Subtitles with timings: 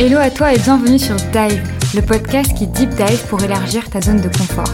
[0.00, 1.60] Hello à toi et bienvenue sur Dive,
[1.92, 4.72] le podcast qui deep dive pour élargir ta zone de confort.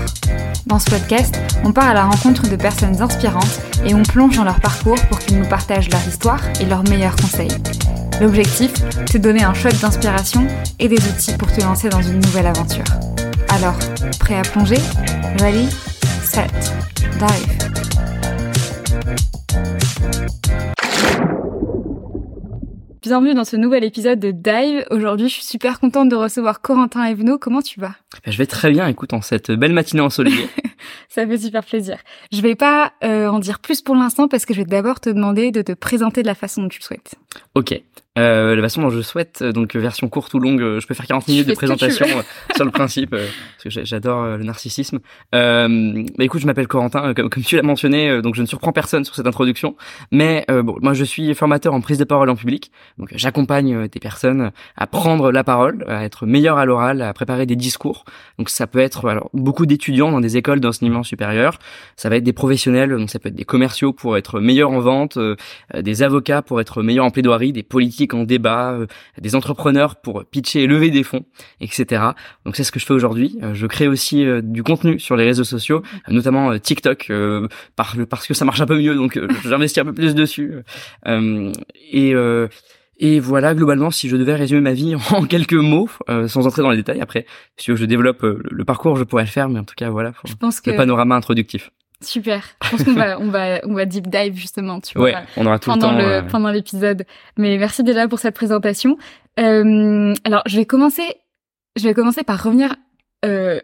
[0.67, 4.45] Dans ce podcast, on part à la rencontre de personnes inspirantes et on plonge dans
[4.45, 7.57] leur parcours pour qu'ils nous partagent leur histoire et leurs meilleurs conseils.
[8.21, 8.75] L'objectif,
[9.07, 10.47] te donner un shot d'inspiration
[10.79, 12.85] et des outils pour te lancer dans une nouvelle aventure.
[13.49, 13.79] Alors,
[14.21, 14.79] prêt à plonger?
[15.41, 15.71] Ready,
[16.23, 16.53] set,
[17.19, 17.65] dive.
[23.05, 24.87] Bienvenue dans ce nouvel épisode de Dive.
[24.91, 27.37] Aujourd'hui, je suis super contente de recevoir Corentin Evenot.
[27.37, 27.93] Comment tu vas?
[28.25, 30.49] Ben, Je vais très bien, écoute, en cette belle matinée ensoleillée.
[31.11, 31.99] Ça fait super plaisir.
[32.33, 35.11] Je vais pas euh, en dire plus pour l'instant parce que je vais d'abord te
[35.11, 37.17] demander de te présenter de la façon dont tu le souhaites.
[37.55, 37.79] ok.
[38.17, 40.95] Euh, la façon dont je souhaite, euh, donc version courte ou longue, euh, je peux
[40.95, 42.23] faire 40 minutes de présentation euh,
[42.55, 45.01] sur le principe, euh, parce que j'adore le narcissisme.
[45.35, 48.71] Euh, bah écoute, je m'appelle Corentin, comme, comme tu l'as mentionné, donc je ne surprends
[48.71, 49.75] personne sur cette introduction.
[50.13, 53.89] Mais euh, bon, moi je suis formateur en prise de parole en public, donc j'accompagne
[53.89, 58.05] des personnes à prendre la parole, à être meilleur à l'oral, à préparer des discours.
[58.39, 61.59] Donc ça peut être alors beaucoup d'étudiants dans des écoles d'enseignement supérieur,
[61.97, 64.79] ça va être des professionnels, donc ça peut être des commerciaux pour être meilleurs en
[64.79, 65.19] vente,
[65.77, 68.87] des avocats pour être meilleurs en plaidoirie, des politiques en débat, euh,
[69.19, 71.25] des entrepreneurs pour pitcher et lever des fonds,
[71.61, 72.03] etc.
[72.45, 73.39] Donc c'est ce que je fais aujourd'hui.
[73.43, 77.11] Euh, Je crée aussi euh, du contenu sur les réseaux sociaux, notamment TikTok,
[77.77, 80.57] par- parce que ça marche un peu mieux, donc j'investis un peu plus dessus.
[81.93, 82.13] Et
[82.99, 86.63] et voilà, globalement, si je devais résumer ma vie en quelques mots, euh, sans entrer
[86.63, 89.49] dans les détails, après, si je développe euh, le, le parcours, je pourrais le faire,
[89.49, 91.71] mais en tout cas, voilà, pour Je pense que le panorama introductif.
[92.05, 92.43] Super.
[92.65, 95.07] Je pense qu'on va on va on va deep dive justement, tu vois.
[95.07, 95.99] Ouais, on aura tout le pendant temps.
[95.99, 97.05] le euh, pendant l'épisode.
[97.37, 98.97] Mais merci déjà pour cette présentation.
[99.41, 101.03] Euh, alors je vais commencer
[101.77, 102.75] je vais commencer par revenir
[103.25, 103.61] euh,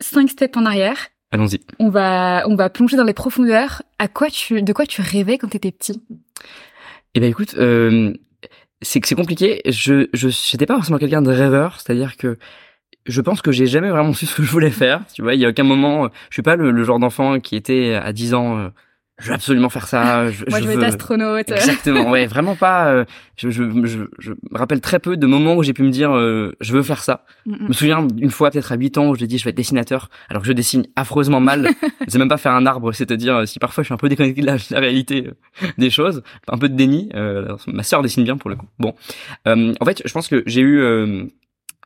[0.00, 0.98] cinq steps en arrière.
[1.30, 1.60] Allons-y.
[1.78, 3.82] On va on va plonger dans les profondeurs.
[3.98, 6.02] À quoi tu de quoi tu rêvais quand t'étais petit?
[7.14, 8.12] Eh ben écoute, euh,
[8.82, 9.60] c'est c'est compliqué.
[9.66, 12.38] Je je j'étais pas forcément quelqu'un de rêveur, c'est-à-dire que
[13.08, 15.00] je pense que j'ai jamais vraiment su ce que je voulais faire.
[15.14, 16.04] Tu vois, il y a aucun moment.
[16.04, 18.58] euh, Je suis pas le, le genre d'enfant qui était à 10 ans.
[18.58, 18.68] euh,
[19.20, 20.30] je veux absolument faire ça.
[20.30, 21.50] Je, Moi je, veux être astronaute.
[21.50, 22.08] Exactement.
[22.08, 22.86] Ouais, vraiment pas.
[22.92, 23.04] euh,
[23.36, 26.12] je, je, je, je me rappelle très peu de moments où j'ai pu me dire
[26.14, 27.24] euh, je veux faire ça.
[27.44, 27.66] Mm, Je mm.
[27.68, 30.08] me souviens d'une fois, peut-être à 8 ans, où je dis je vais être dessinateur,
[30.28, 31.68] alors que je dessine affreusement mal.
[32.06, 34.40] je sais même pas faire un arbre, c'est-à-dire si parfois je suis un peu déconnecté
[34.40, 37.08] de la, de la réalité euh, des choses, un peu de déni.
[37.66, 38.66] Ma sœur dessine bien pour le coup.
[38.78, 38.94] Bon,
[39.46, 40.80] en fait, je pense que j'ai eu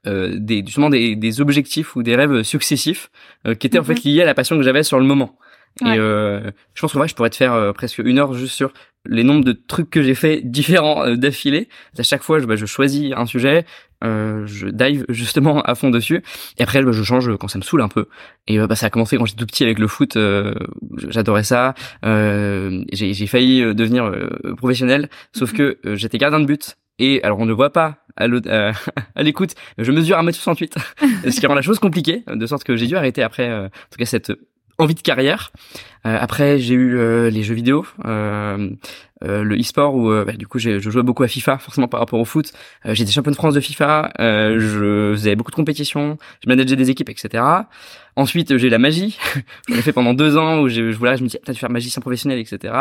[0.06, 3.10] euh, des justement des, des objectifs ou des rêves successifs
[3.46, 3.86] euh, qui étaient en Mhm.
[3.96, 5.36] fait liés à la passion que j'avais sur le moment.
[5.80, 5.94] Ouais.
[5.94, 8.54] Et euh, je pense que vrai, je pourrais te faire euh, presque une heure juste
[8.54, 8.72] sur
[9.06, 11.68] les nombres de trucs que j'ai fait différents euh, d'affilée.
[11.98, 13.64] À chaque fois, je, bah, je choisis un sujet,
[14.04, 16.22] euh, je dive justement à fond dessus,
[16.58, 18.06] et après, bah, je change quand ça me saoule un peu.
[18.48, 20.52] Et bah, ça a commencé quand j'étais tout petit avec le foot, euh,
[21.08, 21.74] j'adorais ça.
[22.04, 25.56] Euh, j'ai j'ai failli devenir euh, professionnel, sauf Mhm.
[25.58, 26.76] que euh, j'étais gardien de but.
[26.98, 28.72] Et alors on ne voit pas à euh,
[29.14, 30.76] à l'écoute, mais je mesure 1m68,
[31.30, 33.90] ce qui rend la chose compliquée, de sorte que j'ai dû arrêter après, euh, en
[33.90, 34.32] tout cas cette
[34.78, 35.52] envie de carrière.
[36.06, 38.70] Euh, après, j'ai eu euh, les jeux vidéo, euh,
[39.24, 42.00] euh, le e-sport où euh, bah, du coup je jouais beaucoup à FIFA, forcément par
[42.00, 42.52] rapport au foot.
[42.86, 46.74] Euh, J'étais champion de France de FIFA, euh, je faisais beaucoup de compétitions, je manageais
[46.76, 47.44] des équipes, etc.
[48.16, 49.18] Ensuite, j'ai eu la magie.
[49.68, 51.70] J'en ai fait pendant deux ans où je, je voulais, je me disais peut-être faire
[51.70, 52.74] magicien professionnel, etc.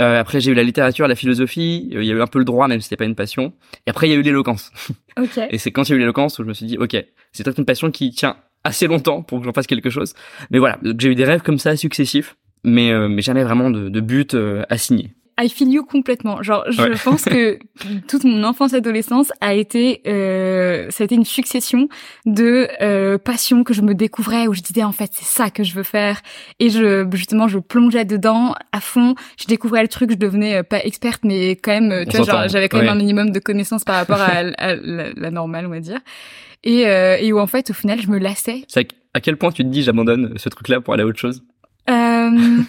[0.00, 1.90] Euh, après, j'ai eu la littérature, la philosophie.
[1.94, 3.52] euh, Il y a eu un peu le droit, même si c'était pas une passion.
[3.86, 4.70] Et après, il y a eu l'éloquence.
[5.20, 5.40] Ok.
[5.50, 6.96] Et c'est quand il y a eu l'éloquence où je me suis dit, ok,
[7.32, 10.14] c'est peut-être une passion qui tient assez longtemps pour que j'en fasse quelque chose.
[10.52, 13.68] Mais voilà, donc j'ai eu des rêves comme ça successifs, mais euh, mais jamais vraiment
[13.70, 15.10] de, de but euh, assigné.
[15.40, 16.42] I feel you complètement.
[16.42, 16.90] Genre, je Ouais.
[17.04, 17.58] pense que
[18.08, 21.88] toute mon enfance adolescence a été, euh, ça a été une succession
[22.26, 25.62] de euh, passions que je me découvrais où je disais en fait c'est ça que
[25.62, 26.20] je veux faire
[26.58, 29.14] et je justement je plongeais dedans à fond.
[29.40, 32.16] Je découvrais le truc, je devenais euh, pas experte mais quand même, euh, On tu
[32.22, 32.92] vois, j'avais quand même Ouais.
[32.92, 34.26] un minimum de connaissances par rapport à,
[34.58, 36.00] à la, la normale on va dire.
[36.64, 38.64] Et, euh, et où en fait au final je me lassais
[39.14, 41.42] à quel point tu te dis, j'abandonne ce truc-là pour aller à autre chose?
[41.88, 42.30] Euh,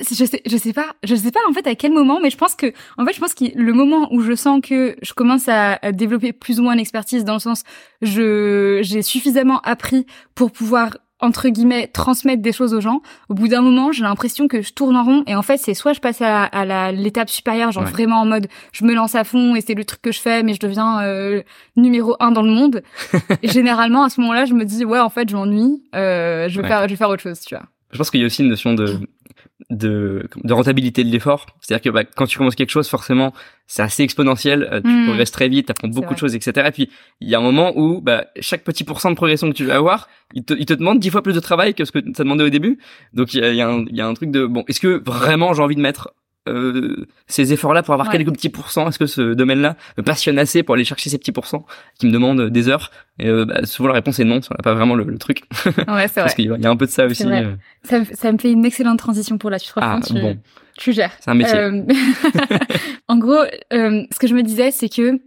[0.00, 2.36] je sais, je sais pas, je sais pas en fait à quel moment, mais je
[2.36, 2.66] pense que,
[2.98, 5.92] en fait, je pense que le moment où je sens que je commence à, à
[5.92, 7.64] développer plus ou moins une expertise dans le sens,
[8.02, 13.02] je, j'ai suffisamment appris pour pouvoir entre guillemets transmettre des choses aux gens.
[13.28, 15.74] Au bout d'un moment, j'ai l'impression que je tourne en rond et en fait, c'est
[15.74, 17.90] soit je passe à, à l'étape supérieure, genre Ouais.
[17.90, 20.44] vraiment en mode je me lance à fond et c'est le truc que je fais,
[20.44, 21.42] mais je deviens euh,
[21.76, 22.82] numéro un dans le monde.
[23.42, 26.56] et généralement, à ce moment-là, je me dis ouais, en fait, je m'ennuie, euh, je
[26.58, 26.68] vais Ouais.
[26.68, 27.64] faire, je vais faire autre chose, tu vois.
[27.90, 29.00] Je pense qu'il y a aussi une notion de
[29.70, 31.46] de, de rentabilité de l'effort.
[31.60, 33.32] C'est-à-dire que bah, quand tu commences quelque chose, forcément,
[33.66, 34.68] c'est assez exponentiel.
[34.70, 35.06] euh, tu Mm.
[35.06, 36.68] progresses très vite, tu apprends beaucoup de choses, etc.
[36.68, 36.90] Et puis,
[37.20, 39.76] il y a un moment où bah, chaque petit pourcent de progression que tu vas
[39.76, 42.22] avoir, il te, il te demande dix fois plus de travail que ce que ça
[42.24, 42.78] demandait au début.
[43.14, 45.52] Donc, il y a, y a y a un truc de, bon, est-ce que vraiment
[45.54, 46.12] j'ai envie de mettre
[46.48, 48.16] euh, ces efforts-là pour avoir Ouais.
[48.18, 51.32] quelques petits pourcents Est-ce que ce domaine-là me passionne assez pour aller chercher ces petits
[51.32, 51.66] pourcents
[51.98, 54.62] qui me demandent des heures Et euh, bah, souvent la réponse est non, on n'a
[54.62, 55.42] pas vraiment le, le truc.
[55.66, 56.08] Ouais, c'est vrai.
[56.22, 57.24] Parce qu'il y a un peu de ça aussi.
[57.26, 57.54] euh.
[57.84, 59.74] Ça, me- ça me fait une excellente transition pour la suite.
[59.76, 60.38] Ah tu, bon,
[60.76, 61.12] tu gères.
[61.20, 61.56] c'est un métier.
[61.58, 61.82] Euh,
[63.08, 63.42] en gros,
[63.72, 65.20] euh, ce que je me disais, c'est que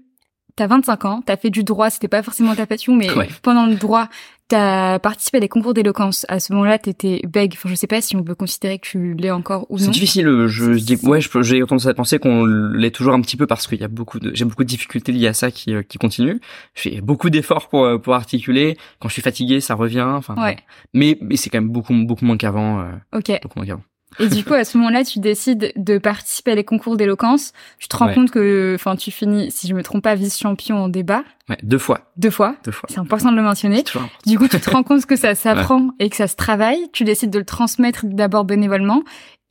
[0.55, 3.29] t'as 25 ans, t'as fait du droit, c'était pas forcément ta passion, mais Ouais.
[3.41, 4.09] pendant le droit,
[4.51, 6.25] t'as participé à des concours d'éloquence.
[6.29, 7.53] À ce moment-là, t'étais bègue.
[7.55, 9.91] Enfin, je sais pas si on peut considérer que tu l'es encore ou C'est non.
[9.91, 10.27] difficile.
[10.27, 13.47] euh, Je, je dis, ouais, j'ai tendance à penser qu'on l'est toujours un petit peu
[13.47, 15.83] parce qu'il y a beaucoup de, j'ai beaucoup de difficultés liées à ça qui, euh,
[15.83, 16.37] qui continuent.
[16.75, 18.77] Je fais beaucoup d'efforts pour, euh, pour articuler.
[18.99, 20.01] Quand je suis fatigué, ça revient.
[20.07, 20.57] Enfin, Ouais.
[20.93, 22.85] mais, mais c'est quand même beaucoup, beaucoup moins qu'avant.
[23.13, 23.31] Ok.
[23.41, 23.83] beaucoup moins qu'avant.
[24.19, 27.53] Et du coup, à ce moment-là, tu décides de participer à les concours d'éloquence.
[27.79, 28.13] Tu te rends Ouais.
[28.13, 31.77] compte que, enfin, tu finis, si je me trompe pas, vice-champion en débat Ouais, deux
[31.77, 32.55] fois, deux fois.
[32.65, 32.87] deux fois.
[32.91, 33.83] C'est important de le mentionner.
[34.25, 36.89] Du coup, tu te rends compte que ça s'apprend et que ça se travaille.
[36.93, 39.03] Tu décides de le transmettre d'abord bénévolement.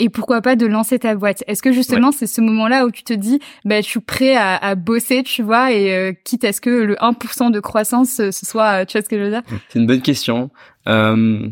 [0.02, 3.02] Et pourquoi pas de lancer ta boîte Est-ce que justement c'est ce moment-là où tu
[3.02, 6.54] te dis, bah, je suis prêt à, à bosser, tu vois, et euh, quitte à
[6.54, 9.24] ce que le 1% de croissance euh, ce soit, euh, tu vois ce que je
[9.24, 9.42] veux dire?
[9.68, 10.48] C'est une bonne question.
[10.88, 11.46] Euh,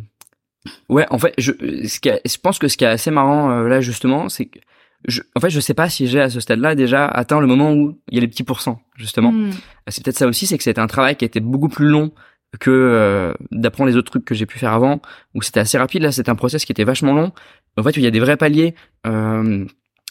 [0.88, 1.52] ouais, en fait, je,
[1.86, 4.58] ce qui je pense que ce qui est assez marrant euh, là justement, c'est que,
[5.06, 7.72] je, en fait, je sais pas si j'ai à ce stade-là déjà atteint le moment
[7.72, 9.32] où il y a les petits pourcents justement.
[9.32, 9.50] Hmm.
[9.88, 12.12] C'est peut-être ça aussi, c'est que c'était un travail qui a été beaucoup plus long
[12.60, 15.00] que euh, d'apprendre les autres trucs que j'ai pu faire avant,
[15.34, 16.02] où c'était assez rapide.
[16.02, 17.32] Là, c'était un process qui était vachement long.
[17.76, 18.74] En fait, où il y a des vrais paliers
[19.06, 19.66] euh,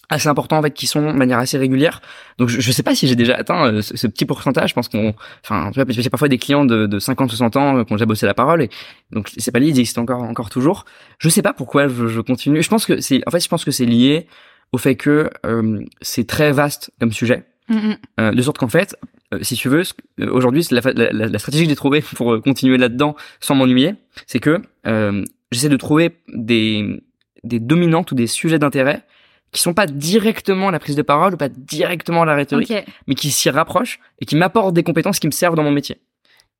[0.10, 2.02] assez importants en fait qui sont de manière assez régulière.
[2.38, 4.70] Donc, je, je sais pas si j'ai déjà atteint euh, ce, ce petit pourcentage.
[4.70, 5.14] Je pense qu'on,
[5.44, 7.96] enfin, tu vois, j'ai parfois des clients de, de 50, 60 ans euh, qui ont
[7.96, 8.70] déjà bossé la parole, et
[9.12, 10.86] donc ces paliers ils existent encore, encore toujours.
[11.20, 12.64] Je sais pas pourquoi je, je continue.
[12.64, 14.28] Je pense que c'est, en fait, je pense que c'est lié
[14.72, 17.44] au fait que euh, c'est très vaste comme sujet.
[17.70, 17.98] Mm, mm.
[18.22, 18.96] Euh, de sorte qu'en fait,
[19.34, 19.84] euh, si tu veux,
[20.22, 23.96] aujourd'hui, c'est la, la, la- stratégie que j'ai trouvée pour continuer là-dedans sans m'ennuyer,
[24.26, 27.02] c'est que euh, j'essaie de trouver des,
[27.44, 29.04] des dominantes ou des sujets d'intérêt
[29.52, 32.74] qui sont pas directement la prise de parole ou pas directement la rhétorique,
[33.08, 36.02] mais qui s'y rapprochent et qui m'apportent des compétences qui me servent dans mon métier.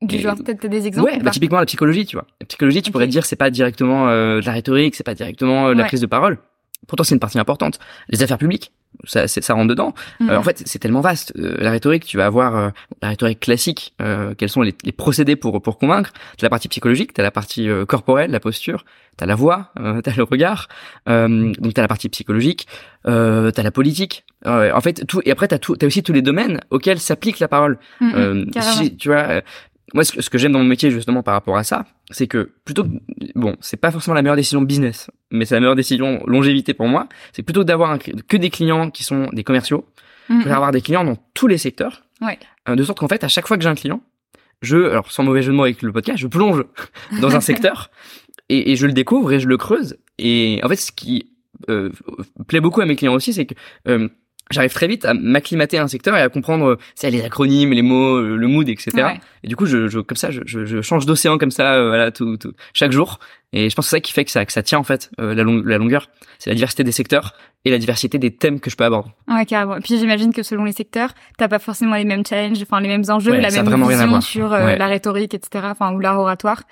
[0.00, 2.26] Du Et- genre, peut-être t'as des exemples ouais, ou bah, typiquement la psychologie, tu vois.
[2.40, 5.68] La psychologie, tu pourrais dire c'est pas directement euh, de la rhétorique, c'est pas directement
[5.68, 5.88] euh, la Ouais.
[5.88, 6.38] prise de parole.
[6.86, 7.78] Pourtant, c'est une partie importante.
[8.08, 8.72] Les affaires publiques,
[9.04, 9.94] ça, ça rentre dedans.
[10.20, 10.30] Mm.
[10.30, 11.32] Euh, en fait, c'est tellement vaste.
[11.38, 12.68] Euh, la rhétorique, tu vas avoir euh,
[13.02, 13.94] la rhétorique classique.
[14.02, 17.30] euh, quels sont les, les procédés pour pour convaincre T'as la partie psychologique, t'as la
[17.30, 18.84] partie euh, corporelle, la posture,
[19.16, 20.68] t'as la voix, euh, t'as le regard.
[21.08, 22.66] Euh, donc t'as la partie psychologique,
[23.06, 24.24] euh, t'as la politique.
[24.46, 25.20] Euh, en fait, tout.
[25.24, 25.76] Et après, t'as tout.
[25.76, 27.78] T'as aussi tous les domaines auxquels s'applique la parole.
[28.00, 28.14] Mm, mm.
[28.16, 29.42] Euh, si- tu vois,
[29.94, 32.26] moi, ce que, ce que j'aime dans mon métier justement par rapport à ça, c'est
[32.26, 32.90] que plutôt que,
[33.34, 36.88] bon, c'est pas forcément la meilleure décision business, mais c'est la meilleure décision longévité pour
[36.88, 37.08] moi.
[37.32, 39.86] C'est plutôt d'avoir que des clients qui sont des commerciaux,
[40.30, 42.38] Mm, je vais avoir des clients dans tous les secteurs, Ouais.
[42.68, 44.02] euh, de sorte qu'en fait, à chaque fois que j'ai un client,
[44.60, 46.64] je, alors sans mauvais jeu de mots avec le podcast, je plonge
[47.22, 47.90] dans un secteur
[48.50, 49.96] et, et je le découvre et je le creuse.
[50.18, 51.32] Et en fait, ce qui
[51.70, 51.90] euh,
[52.46, 53.54] plaît beaucoup à mes clients aussi, c'est que
[53.88, 54.08] euh,
[54.50, 57.72] j'arrive très vite à m'acclimater à un secteur et à comprendre euh, c'est les acronymes,
[57.72, 58.90] les mots, euh, le mood, etc.
[58.96, 59.20] Ouais.
[59.44, 62.10] Et du coup, je, je comme ça, je, je, change d'océan comme ça, euh, voilà,
[62.10, 63.18] tout, tout, chaque jour.
[63.52, 65.10] Et je pense que c'est ça qui fait que ça, que ça tient en fait
[65.20, 66.08] euh, la, long- la longueur,
[66.38, 67.32] c'est la diversité des secteurs
[67.64, 69.10] et la diversité des thèmes que je peux aborder.
[69.26, 69.76] Ouais, carrément.
[69.76, 72.88] Et Puis j'imagine que selon les secteurs, t'as pas forcément les mêmes challenges, enfin les
[72.88, 74.78] mêmes enjeux, Ouais, la même vision sur euh, Ouais.
[74.78, 75.64] la rhétorique, etc.
[75.70, 76.62] Enfin ou l'art oratoire.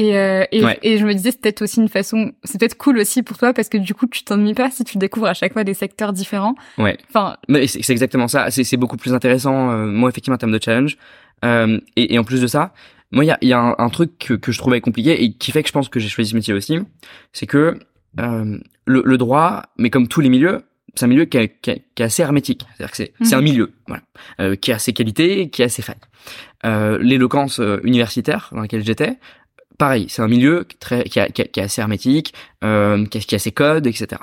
[0.00, 0.78] Et, euh, et, Ouais.
[0.82, 3.52] et je me disais c'est peut-être aussi une façon, c'est peut-être cool aussi pour toi
[3.52, 6.12] parce que du coup tu t'ennuies pas si tu découvres à chaque fois des secteurs
[6.12, 6.54] différents.
[6.78, 6.96] Ouais.
[7.08, 8.50] Enfin Mais c'est exactement ça.
[8.52, 10.96] C'est beaucoup plus intéressant, euh, moi effectivement en termes de challenge.
[11.44, 12.72] Euh, et, et en plus de ça,
[13.10, 15.20] moi il y a, il y a un, un truc que, que je trouvais compliqué
[15.24, 16.78] et qui fait que je pense que j'ai choisi ce métier aussi,
[17.32, 17.78] c'est que
[18.20, 20.62] euh, le, le droit, mais comme tous les milieux,
[20.94, 22.64] c'est un milieu qui, est- qui est- qui assez hermétique.
[22.76, 23.44] C'est-à-dire que c'est c'est un Mhm.
[23.44, 24.02] milieu, voilà,
[24.40, 25.96] euh, qui a ses qualités, qui a ses failles.
[26.66, 29.18] Euh, L'éloquence universitaire dans laquelle j'étais,
[29.78, 33.18] pareil, c'est un milieu très qui, a- qui, a- qui est assez hermétique, euh, qui,
[33.18, 34.20] a, qui a ses codes, etc.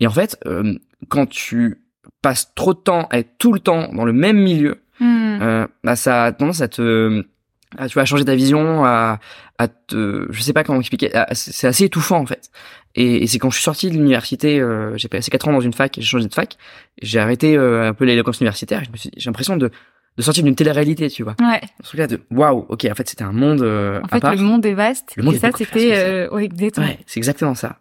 [0.00, 0.74] Et en fait, euh,
[1.08, 1.80] quand tu
[2.22, 5.66] passes trop de temps à être tout le temps dans le même milieu, hmm, euh,
[5.84, 7.24] bah ça a tendance à te
[7.76, 9.20] à, tu vas changer ta vision à
[9.58, 12.50] à te je sais pas comment expliquer à- c'est assez étouffant en fait
[12.94, 15.60] et, et c'est quand je suis sorti de l'université euh, j'ai passé quatre ans dans
[15.60, 16.56] une fac j'ai changé de fac
[17.02, 18.82] j'ai arrêté un peu l'éloquence universitaire
[19.16, 19.70] j'ai l'impression de
[20.18, 21.60] de sortir d'une télé-réalité tu vois ouais.
[21.80, 24.20] ce truc là de waouh ok en fait c'était un monde euh, En à fait
[24.20, 25.14] part le monde est vaste.
[25.16, 26.48] Le monde et est ça c'était euh, ouais.
[26.76, 27.78] Ouais, c'est exactement ça.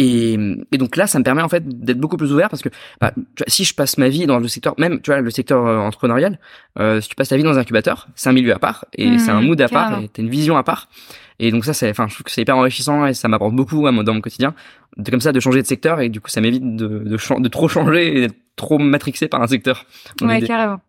[0.00, 0.38] Et,
[0.70, 2.68] et donc là, ça me permet en fait d'être beaucoup plus ouvert parce que
[3.00, 5.30] bah, tu vois, si je passe ma vie dans le secteur, même tu vois le
[5.30, 6.38] secteur euh, entrepreneurial,
[6.78, 9.08] euh, si tu passes ta vie dans un incubateur, c'est un milieu à part et
[9.08, 10.88] Mmh, c'est un mood à part et t'as une vision à part.
[11.40, 13.86] Et donc ça, c'est, enfin, je trouve que c'est hyper enrichissant et ça m'apporte beaucoup
[13.88, 14.54] à dans mon quotidien,
[14.96, 17.48] de comme ça de changer de secteur et du coup ça m'évite de de, de
[17.48, 19.84] trop changer et d'être trop matrixé par un secteur.
[20.22, 20.80] Ouais, carrément.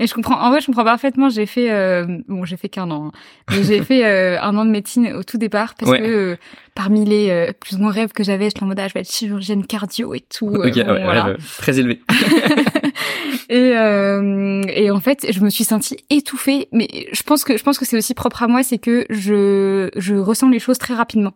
[0.00, 0.40] Et je comprends.
[0.40, 1.28] En vrai, je comprends parfaitement.
[1.28, 3.12] J'ai fait, euh, bon, j'ai fait qu'un an, hein.
[3.50, 6.36] mais j'ai fait euh, un an de médecine au tout départ parce que euh,
[6.74, 9.12] parmi les euh, plus moins rêves que j'avais, j'étais en mode ah, je vais être
[9.12, 10.48] chirurgienne cardio et tout.
[10.48, 11.24] Ok, ouais, voilà.
[11.24, 12.00] rêve très élevé.
[13.50, 13.74] et
[14.82, 16.68] et en fait, je me suis sentie étouffée.
[16.72, 19.90] Mais je pense que je pense que c'est aussi propre à moi, c'est que je
[19.96, 21.34] je ressens les choses très rapidement.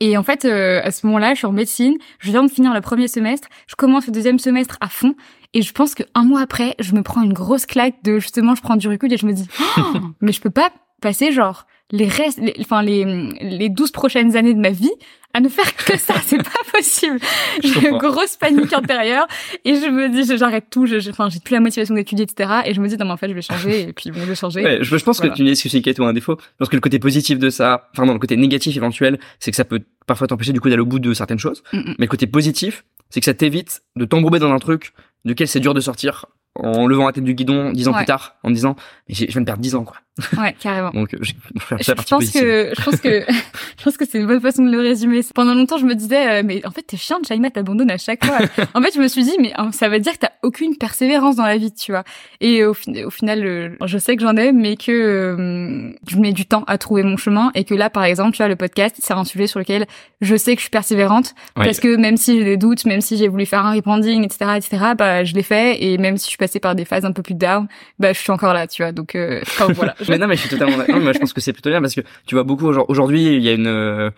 [0.00, 2.82] Et en fait, à ce moment-là, je suis en médecine, je viens de finir le
[2.82, 5.14] premier semestre, je commence le deuxième semestre à fond,
[5.54, 8.62] et je pense qu'un mois après, je me prends une grosse claque de justement, je
[8.62, 9.46] prends du recul et je me dis,
[9.78, 9.82] oh,
[10.20, 13.04] mais je peux pas passer genre les restes, enfin les
[13.40, 14.90] les douze prochaines années de ma vie
[15.32, 17.18] à ne faire que ça, c'est pas possible.
[17.62, 19.26] J'ai une grosse panique intérieure
[19.64, 22.60] et je me dis j'arrête tout, je, enfin j'ai plus la motivation d'étudier etc.
[22.66, 24.26] Et je me dis non mais en fait je vais changer et puis bon je
[24.26, 24.62] vais changer.
[24.62, 26.36] Ouais, je, je pense que tu dis que c'est un défaut.
[26.38, 29.50] Je pense que le côté positif de ça, enfin non le côté négatif éventuel, c'est
[29.50, 31.62] que ça peut parfois t'empêcher du coup d'aller au bout de certaines choses.
[31.72, 31.94] Mm -mm.
[31.98, 34.92] Mais le côté positif, c'est que ça t'évite de t'embourber dans un truc
[35.24, 37.98] duquel c'est dur de sortir en levant la tête du guidon dix ans Ouais.
[37.98, 38.74] plus tard en me disant
[39.08, 39.96] mais je viens de perdre dix ans quoi.
[40.38, 40.90] Ouais, carrément.
[40.90, 41.32] Donc je,
[41.80, 43.24] je pense que je pense que
[43.78, 45.20] je pense que c'est une bonne façon de le résumer.
[45.34, 48.24] Pendant longtemps, je me disais euh, mais en fait t'es chiante, Shaima t'abandonnes à chaque
[48.24, 48.38] fois.
[48.74, 51.36] en fait, je me suis dit mais hein, ça veut dire que t'as aucune persévérance
[51.36, 52.04] dans la vie, tu vois.
[52.40, 56.16] Et au, fin- au final, euh, je sais que j'en ai, mais que euh, je
[56.18, 58.56] mets du temps à trouver mon chemin et que là, par exemple, tu vois, le
[58.56, 59.86] podcast, c'est un sujet sur lequel
[60.20, 61.64] je sais que je suis persévérante Ouais.
[61.64, 64.52] parce que même si j'ai des doutes, même si j'ai voulu faire un rebranding, etc.,
[64.56, 67.12] etc., bah je l'ai fait et même si je suis passée par des phases un
[67.12, 67.66] peu plus down,
[67.98, 68.92] bah je suis encore là, tu vois.
[68.92, 69.94] Donc euh, enfin, voilà.
[70.08, 71.00] Mais non, mais je suis totalement d'accord.
[71.00, 73.42] mais je pense que c'est plutôt bien parce que tu vois beaucoup aujourd- aujourd'hui, il
[73.42, 74.10] y a une, euh,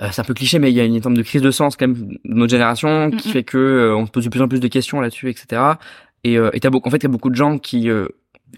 [0.00, 1.76] euh, c'est un peu cliché, mais il y a une forme de crise de sens
[1.76, 4.42] quand même de notre génération qui Mm, fait que euh, on se pose de plus
[4.42, 5.78] en plus de questions là-dessus, etc.
[6.24, 8.08] Et euh, et t'as beaucoup, en fait, il y a beaucoup de gens qui, euh,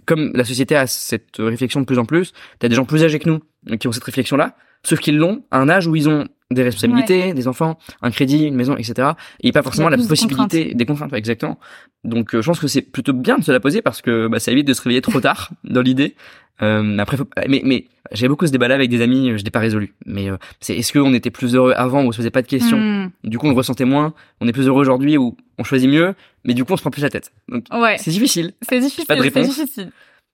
[0.05, 3.19] comme la société a cette réflexion de plus en plus, t'as des gens plus âgés
[3.19, 6.09] que nous euh, qui ont cette réflexion-là, sauf qu'ils l'ont à un âge où ils
[6.09, 9.09] ont des responsabilités, des enfants, un crédit, une maison, etc.
[9.41, 11.59] Et pas forcément la possibilité, des contraintes, exactement.
[12.05, 14.39] Donc, euh, je pense que c'est plutôt bien de se la poser parce que bah,
[14.39, 16.15] ça évite de se réveiller trop tard dans l'idée.
[16.63, 19.51] Euh, après, faut- mais, mais j'ai beaucoup ce débat-là avec des amis, euh, je l'ai
[19.51, 19.95] pas résolu.
[20.05, 22.47] Mais euh, c'est est-ce qu'on était plus heureux avant où on se faisait pas de
[22.47, 23.11] questions, Hmm.
[23.25, 26.15] du coup on le ressentait moins, on est plus heureux aujourd'hui où on choisit mieux,
[26.45, 27.33] mais du coup on se prend plus la tête.
[27.49, 28.53] Donc Ouais, c'est difficile.
[28.63, 29.49] c'est difficile, pas de c'est réponse.
[29.59, 29.91] difficile.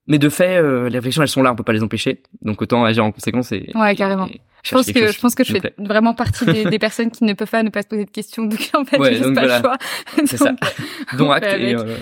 [0.09, 2.23] Mais de fait, euh, les réflexions elles sont là, on peut pas les empêcher.
[2.43, 3.71] Donc autant agir en conséquence et.
[3.75, 4.26] Ouais, carrément.
[4.26, 7.25] et Je pense que je pense que je fais vraiment partie des, des personnes qui
[7.25, 8.45] ne peuvent pas ne pas se poser de questions.
[8.45, 9.57] Donc en fait, Ouais, je donc pas voilà.
[9.59, 9.76] le choix.
[10.26, 10.50] C'est ça.
[10.50, 10.59] Donc,
[11.19, 11.75] Dont on acte et.
[11.75, 11.97] euh,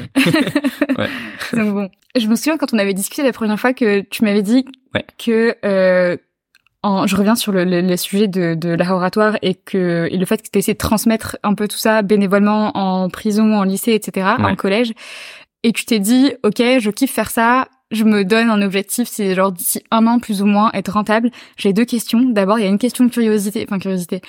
[1.53, 4.43] Donc bon, je me souviens quand on avait discuté la première fois que tu m'avais
[4.43, 4.65] dit
[4.95, 5.05] Ouais.
[5.25, 6.17] que euh,
[6.83, 10.17] en, je reviens sur le, le, le sujet de, de l'art oratoire et que et
[10.17, 13.65] le fait que tu essayé de transmettre un peu tout ça bénévolement en prison, en
[13.65, 14.57] lycée, etc., en Ouais.
[14.57, 14.93] collège,
[15.63, 17.69] et tu t'es dit ok, je kiffe faire ça.
[17.91, 21.31] Je me donne un objectif, c'est genre d'ici un an plus ou moins être rentable.
[21.57, 22.21] J'ai deux questions.
[22.21, 24.21] D'abord, il y a une question de curiosité, enfin curiosité.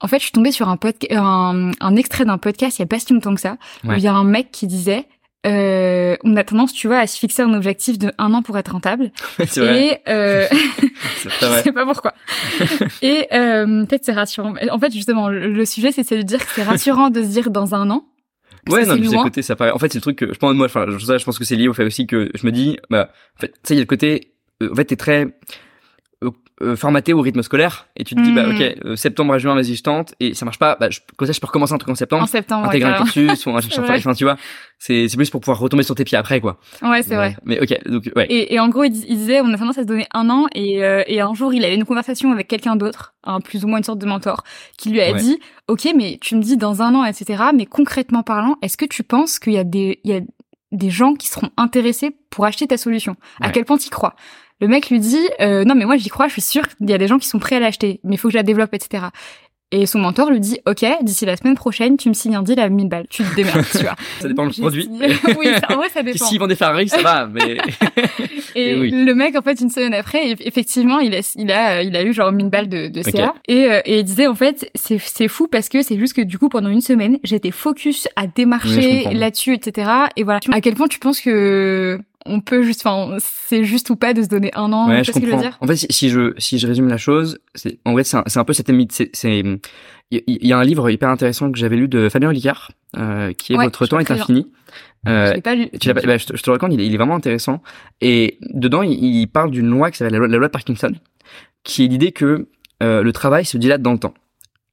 [0.00, 0.78] En fait, je suis tombée sur un,
[1.10, 4.00] un, un extrait d'un podcast il y a pas si longtemps que ça, où il
[4.00, 5.06] y a un mec qui disait
[5.46, 8.56] euh, on a tendance, tu vois, à se fixer un objectif de un an pour
[8.56, 9.10] être rentable.
[9.46, 9.86] c'est vrai.
[9.86, 10.46] Et euh,
[11.18, 12.14] C'est je sais pas pourquoi.
[13.02, 14.54] Et euh, peut-être c'est rassurant.
[14.70, 17.50] En fait, justement, le, sujet, c'est c'est de dire que c'est rassurant de se dire
[17.50, 18.04] dans un an.
[18.68, 19.22] Ouais, ça, non, le loin.
[19.24, 19.70] côté, ça paraît.
[19.70, 21.44] En fait, c'est le truc que je pense, moi, enfin, je, ça, je pense que
[21.44, 23.80] c'est lié au fait aussi que je me dis, bah, en fait, sais, il y
[23.80, 25.28] a le côté, euh, en fait, t'es très
[26.24, 26.30] euh,
[26.62, 28.52] euh, formaté au rythme scolaire et tu te dis, bah, Mhm.
[28.52, 31.26] ok, euh, septembre à juin, vas-y, je tente et ça marche pas, bah, je, comme
[31.26, 33.50] ça, je peux recommencer un truc en septembre, En septembre, ouais, intégrer un cursus ou
[33.50, 34.36] un enfin, tu vois,
[34.78, 36.58] c'est, c'est plus pour pouvoir retomber sur tes pieds après, quoi.
[36.82, 37.36] Ouais, c'est vrai.
[37.44, 38.26] Mais ok, donc, ouais.
[38.30, 40.30] Et, et en gros, il, dis- il disait, on a tendance à se donner un
[40.30, 43.64] an, et, euh, et un jour, il avait une conversation avec quelqu'un d'autre, un plus
[43.64, 44.44] ou moins une sorte de mentor,
[44.78, 45.18] qui lui a Ouais.
[45.20, 45.38] dit,
[45.68, 47.42] ok, mais tu me dis dans un an, etc.
[47.54, 50.20] Mais concrètement parlant, est-ce que tu penses qu'il y a des, il y a
[50.72, 53.16] des gens qui seront intéressés pour acheter ta solution?
[53.40, 54.14] À quel point tu crois?
[54.60, 56.94] Le mec lui dit, euh, non, mais moi j'y crois, je suis sûre qu'il y
[56.94, 58.72] a des gens qui sont prêts à l'acheter, mais il faut que je la développe,
[58.72, 59.06] etc.
[59.72, 62.60] Et son mentor lui dit, ok, d'ici la semaine prochaine, tu me signes un deal
[62.60, 63.96] à 1000 balles, tu te démerdes, tu vois.
[64.20, 64.88] Ça dépend du produit.
[65.38, 66.24] oui, ça- en vrai, ça dépend.
[66.26, 67.58] S'ils vendent des Ferrari, ça va, mais.
[68.54, 68.90] Et Et oui.
[68.92, 72.04] le mec, en fait, une semaine après, eff- effectivement, il a, il a, il a
[72.04, 73.34] eu genre 1000 balles de, de CA.
[73.48, 76.22] Et, euh, et il disait, en fait, c'est, c'est fou parce que c'est juste que
[76.22, 79.90] du coup, pendant une semaine, j'étais focus à démarcher là-dessus, etc.
[80.14, 80.38] Et voilà.
[80.52, 84.22] À quel point tu penses que on peut juste, enfin, c'est juste ou pas de
[84.22, 85.48] se donner un an, Ouais, je vois ce que je veux comprends.
[85.50, 88.16] dire En fait, si, si je si je résume la chose, c'est en vrai c'est
[88.16, 89.42] un, c'est un peu cette c'est c'est
[90.10, 93.52] il y, a un livre hyper intéressant que j'avais lu de Fabien Olicard euh, qui
[93.52, 94.46] est Ouais, Votre temps est infini.
[95.08, 95.68] Euh, Je l'ai pas lu.
[95.80, 97.16] tu l'as pas- bah, je, te, je te le raconte, il est, il est vraiment
[97.16, 97.62] intéressant.
[98.00, 100.92] Et dedans, il, il parle d'une loi qui s'appelle la loi, la loi de Parkinson,
[101.64, 102.48] qui est l'idée que
[102.82, 104.14] euh, le travail se dilate dans le temps.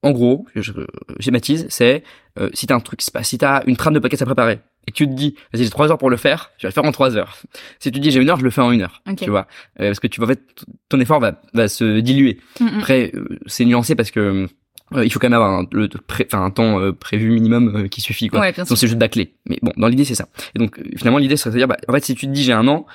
[0.04, 0.82] En gros, je, je
[1.20, 2.04] schématise, c'est
[2.40, 5.08] euh, si t'as un truc, si t'as une trame de podcast à préparer et tu
[5.08, 7.16] te dis, vas-y, j'ai trois heures pour le faire, tu vas le faire en trois
[7.18, 7.38] heures.
[7.80, 9.02] Si tu te dis, j'ai une heure, je le fais en une heure.
[9.10, 9.18] Ok.
[9.18, 9.48] Tu vois,
[9.80, 10.42] Euh, parce que tu vas en fait,
[10.90, 12.40] ton effort va, va se diluer.
[12.60, 12.78] Mm, mm.
[12.80, 14.48] Après, euh, c'est nuancé parce que
[14.94, 17.88] euh, il faut quand même avoir un, le, pré- un temps euh, prévu minimum euh,
[17.88, 18.40] qui suffit quoi.
[18.42, 19.36] Ouais, Donc c'est juste bâclé.
[19.48, 20.28] Mais bon, dans l'idée c'est ça.
[20.56, 22.44] Et donc euh, finalement l'idée serait de dire, bah, en fait si tu te dis
[22.44, 22.86] j'ai un an,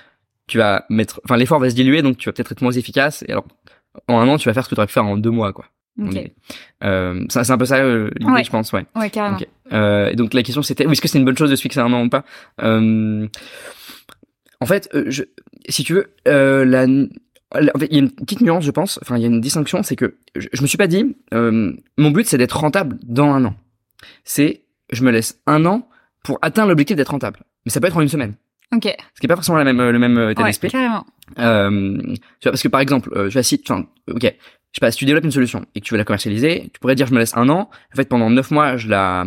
[0.46, 3.24] tu vas mettre, enfin l'effort va se diluer, donc tu vas peut-être être moins efficace.
[3.28, 3.46] Et alors
[4.08, 5.52] en un an tu vas faire ce que tu aurais pu faire en deux mois
[5.54, 5.64] quoi.
[5.98, 6.14] Dans Ok.
[6.14, 6.32] l'idée.
[6.84, 8.44] Euh, c'est un peu ça euh, l'idée Ouais.
[8.44, 8.84] je pense, ouais.
[8.94, 9.38] Ouais, carrément.
[9.72, 11.92] Euh, donc la question c'était, est-ce que c'est une bonne chose de se fixer un
[11.92, 12.24] an ou pas?
[14.60, 15.22] En fait, je,
[15.68, 18.98] si tu veux, la, la- en fait, il y a une petite nuance, je pense.
[19.02, 22.10] Enfin, il y a une distinction, c'est que je, je me suis pas dit, mon
[22.10, 23.54] but c'est d'être rentable dans un an.
[24.24, 24.62] C'est,
[24.92, 25.88] je me laisse un an
[26.22, 27.40] pour atteindre l'objectif d'être rentable.
[27.64, 28.34] Mais ça peut être en une semaine.
[28.74, 28.84] Ok.
[29.14, 30.68] Ce qui est pas forcément la même, le même état Ouais, d'esprit.
[30.70, 31.06] carrément.
[31.38, 31.98] Euh,
[32.42, 33.72] parce que par exemple, je vais citer,
[34.08, 34.34] ok,
[34.76, 36.80] je sais pas, si tu développes une solution et que tu veux la commercialiser, tu
[36.80, 37.71] pourrais dire je me laisse un an.
[37.92, 39.25] En fait, pendant neuf mois, je la,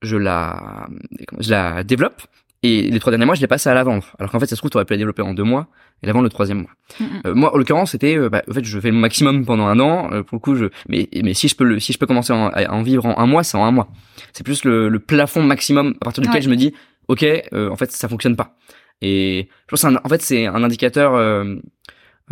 [0.00, 0.88] je la,
[1.38, 2.22] je la développe
[2.62, 4.06] et les trois derniers mois, je les passe à la vendre.
[4.18, 5.66] Alors qu'en fait, ça se trouve, tu aurais pu la développer en deux mois
[6.02, 6.70] et la vendre le troisième mois.
[7.26, 9.78] Euh, moi, en l'occurrence, c'était, euh, bah, en fait, je fais le maximum pendant un
[9.80, 10.10] an.
[10.12, 12.32] euh, pour le coup, je, mais, mais si je peux le, si je peux commencer
[12.32, 13.88] en- à en vivre en un mois, c'est en un mois.
[14.32, 16.42] C'est plus le, le plafond maximum à partir duquel Ouais.
[16.42, 16.72] je me dis,
[17.08, 18.56] ok, euh, en fait, ça fonctionne pas.
[19.02, 21.14] Et je pense, que c'est un- en fait, c'est un indicateur,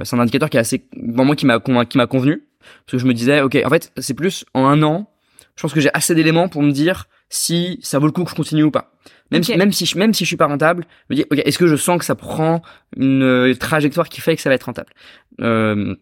[0.04, 0.78] c'est un indicateur qui est assez,
[1.14, 2.42] pour moi, qui m'a, qui m'a convenu,
[2.86, 5.10] parce que je me disais, ok, en fait, c'est plus en un an,
[5.56, 8.30] je pense que j'ai assez d'éléments pour me dire si ça vaut le coup que
[8.30, 8.92] je continue ou pas.
[9.30, 11.40] Même si, même si je, même si je suis pas rentable, je me dis, ok,
[11.44, 12.60] est-ce que je sens que ça prend
[12.96, 14.92] une euh, trajectoire qui fait que ça va être rentable?
[15.40, 15.94] Euh,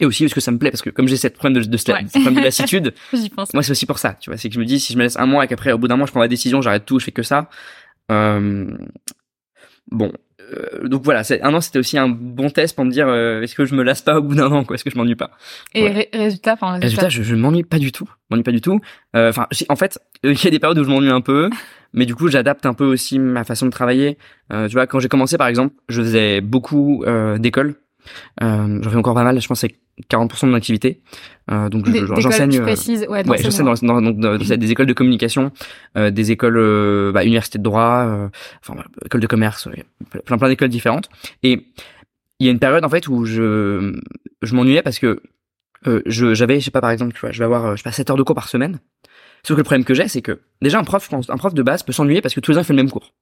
[0.00, 0.70] Et aussi, est-ce que ça me plaît?
[0.70, 2.04] Parce que comme j'ai cette problème de, de, de, Ouais.
[2.12, 2.94] problème de lassitude,
[3.34, 3.52] pense.
[3.54, 5.02] moi c'est aussi pour ça, tu vois, c'est que je me dis si je me
[5.04, 6.98] laisse un mois et qu'après au bout d'un mois je prends ma décision, j'arrête tout,
[7.00, 7.48] je fais que ça.
[8.12, 8.66] Euh,
[9.90, 10.12] bon,
[10.52, 13.54] euh, donc voilà, un an c'était aussi un bon test pour me dire euh, est-ce
[13.54, 15.30] que je me lasse pas au bout d'un an, quoi, est-ce que je m'ennuie pas.
[15.74, 16.08] Et Ouais.
[16.12, 18.80] résultat, enfin, Résultat, je, je m'ennuie pas du tout, m'ennuie pas du tout.
[19.14, 21.20] Euh, Enfin, si- en fait, euh, il y a des périodes où je m'ennuie un
[21.20, 21.50] peu,
[21.92, 24.18] mais du coup j'adapte un peu aussi ma façon de travailler.
[24.52, 27.74] Euh, tu vois, quand j'ai commencé par exemple, je faisais beaucoup euh, d'écoles.
[28.42, 29.76] Euh, J'en fais encore pas mal, je pense que c'est
[30.10, 31.00] 40% de mon activité.
[31.50, 32.50] Euh, donc je- je- j'enseigne.
[32.50, 35.52] tu euh, précises, ouais, Ouais, je sais dans, dans, dans- des écoles de communication,
[35.96, 38.28] euh, des écoles, bah, université de droit,
[38.62, 39.68] enfin, école de commerce,
[40.24, 41.08] plein plein d'écoles différentes.
[41.42, 41.66] Et
[42.38, 43.98] il y a une période en fait où je
[44.42, 45.22] je m'ennuyais parce que
[46.04, 47.92] je j'avais, je sais pas par exemple, tu vois, je vais avoir, je sais pas,
[47.92, 48.78] 7 heures de cours par semaine.
[49.44, 51.62] Sauf que le problème que j'ai, c'est que déjà un prof, je un prof de
[51.62, 53.14] base peut s'ennuyer parce que tous les ans il fait le même cours.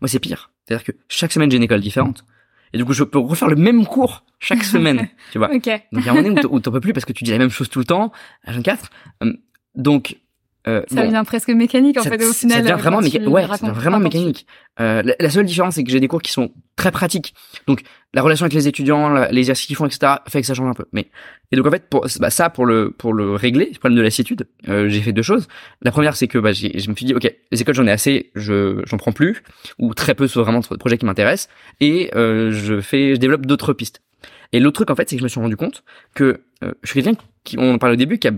[0.00, 2.24] Moi c'est pire, c'est-à-dire que chaque semaine j'ai une école différente.
[2.72, 5.52] Et du coup, je peux refaire le même cours chaque semaine, tu vois.
[5.54, 5.66] Ok.
[5.66, 7.12] Donc il y a un moment donné où t'en- où t'en peux plus parce que
[7.12, 8.12] tu dis la même chose tout le temps,
[8.44, 8.90] à 24.
[9.20, 9.36] Hum,
[9.74, 10.16] Donc,
[10.68, 12.60] euh, Ça bon, devient presque mécanique, en ça, fait, au ça final.
[12.62, 14.46] devient euh, vraiment, méca- ouais, ça devient vraiment mécanique.
[14.80, 17.34] Euh, la, la seule différence, c'est que j'ai des cours qui sont très pratiques.
[17.66, 17.82] Donc,
[18.14, 20.74] la relation avec les étudiants, les exercices qu'ils font, etc., fait que ça change un
[20.74, 20.84] peu.
[20.92, 21.08] Mais
[21.50, 24.02] et donc en fait, pour bah, ça, pour le pour le régler, le problème de
[24.02, 25.48] lassitude, euh, j'ai fait deux choses.
[25.82, 28.30] La première, c'est que bah, je me suis dit, ok, les écoles, j'en ai assez,
[28.34, 29.42] je j'en prends plus,
[29.78, 31.48] ou très peu sur vraiment sur des projets qui m'intéressent,
[31.80, 34.00] et euh, je fais, je développe d'autres pistes.
[34.52, 35.82] Et l'autre truc, en fait, c'est que je me suis rendu compte
[36.14, 38.32] que euh, je suis quelqu'un qui, on en parlait au début, qui, a,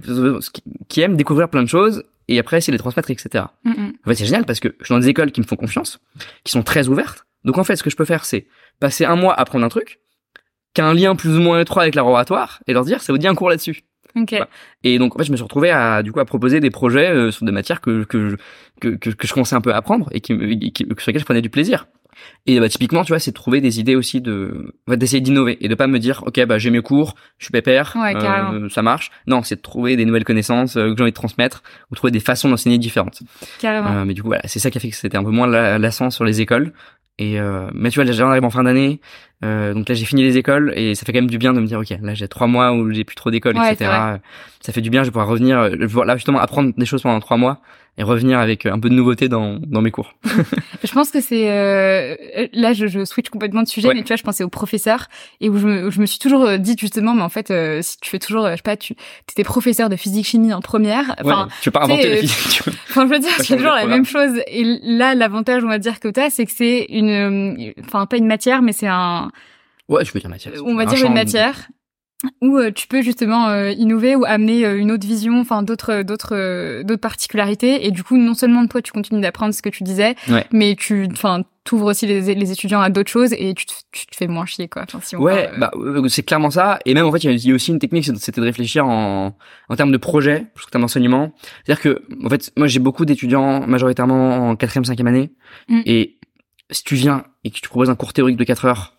[0.89, 3.47] qui, aime découvrir plein de choses et après essayer de les transmettre, etc.
[3.65, 3.71] Mm.
[4.05, 6.01] En fait, c'est génial parce que je suis dans des écoles qui me font confiance,
[6.45, 7.27] qui sont très ouvertes.
[7.45, 8.47] Donc en fait, ce que je peux faire, c'est
[8.81, 9.99] passer un mois à apprendre un truc,
[10.73, 13.19] qui a un lien plus ou moins étroit avec laboratoire, et leur dire, ça vous
[13.19, 13.83] dit un cours là-dessus.
[14.17, 14.31] Ok.
[14.31, 14.49] Voilà.
[14.85, 17.11] Et donc en fait, je me suis retrouvé à du coup à proposer des projets
[17.11, 18.37] euh, sur des matières que que je,
[18.81, 20.37] que, que, que je commençais un peu à apprendre et qui,
[20.73, 21.89] qui- sur lesquelles je prenais du plaisir.
[22.47, 25.21] Et bah typiquement, tu vois, c'est de trouver des idées aussi de en fait, d'essayer
[25.21, 28.13] d'innover et de pas me dire OK, bah j'ai mes cours, je suis pépère, Ouais,
[28.53, 29.11] euh, ça marche.
[29.27, 32.11] Non, c'est de trouver des nouvelles connaissances euh, que j'ai envie de transmettre ou trouver
[32.11, 33.23] des façons d'enseigner différentes.
[33.61, 33.91] Carrément.
[33.91, 35.47] Euh, mais du coup, voilà, c'est ça qui a fait que c'était un peu moins
[35.47, 36.73] la- lassant sur les écoles.
[37.19, 39.01] Et euh, mais tu vois, là, j'arrive en fin d'année,
[39.45, 41.61] euh, donc là j'ai fini les écoles et ça fait quand même du bien de
[41.61, 43.89] me dire ok, là j'ai trois mois où j'ai plus trop d'école, Ouais, etc.
[44.61, 45.71] Ça fait du bien, je vais pouvoir revenir,
[46.05, 47.61] là justement apprendre des choses pendant trois mois
[47.97, 50.15] et revenir avec un peu de nouveauté dans dans mes cours.
[50.83, 52.17] Je pense que c'est euh,
[52.53, 53.95] là je, je switch complètement de sujet Ouais.
[53.95, 55.07] mais tu vois je pensais aux professeurs
[55.41, 57.51] et où je me, où je me suis toujours euh, dit justement mais en fait
[57.51, 58.95] euh, si tu fais toujours euh, je sais pas tu
[59.31, 62.49] étais professeur de physique chimie en première enfin ouais, tu veux pas inventer la physique.
[62.65, 65.79] tu enfin je veux dire c'est toujours la même chose et là l'avantage on va
[65.79, 69.31] dire que t'as c'est que c'est une enfin pas une matière mais c'est un
[69.89, 70.53] Ouais, je peux dire matière.
[70.65, 71.69] on va dire une matière
[72.41, 76.03] où euh, tu peux justement euh, innover ou amener euh, une autre vision, enfin d'autres
[76.03, 79.69] d'autres euh, d'autres particularités et du coup non seulement toi tu continues d'apprendre ce que
[79.71, 80.47] tu disais, Ouais.
[80.53, 84.05] mais tu enfin t'ouvres aussi les, les étudiants à d'autres choses et tu te, tu
[84.07, 84.83] te fais moins chier quoi.
[84.83, 85.71] Enfin, si on Ouais, parle, euh, bah
[86.05, 86.79] euh, c'est clairement ça.
[86.85, 89.35] Et même en fait, il y a- aussi une technique, c'était de réfléchir en
[89.71, 91.33] en termes de projet, qu'en termes d'enseignement.
[91.65, 95.31] C'est-à-dire que en fait, moi j'ai beaucoup d'étudiants majoritairement en quatrième, cinquième année,
[95.69, 95.81] Mm.
[95.87, 96.19] et
[96.71, 98.94] si tu viens et que tu proposes un cours théorique de 4 heures,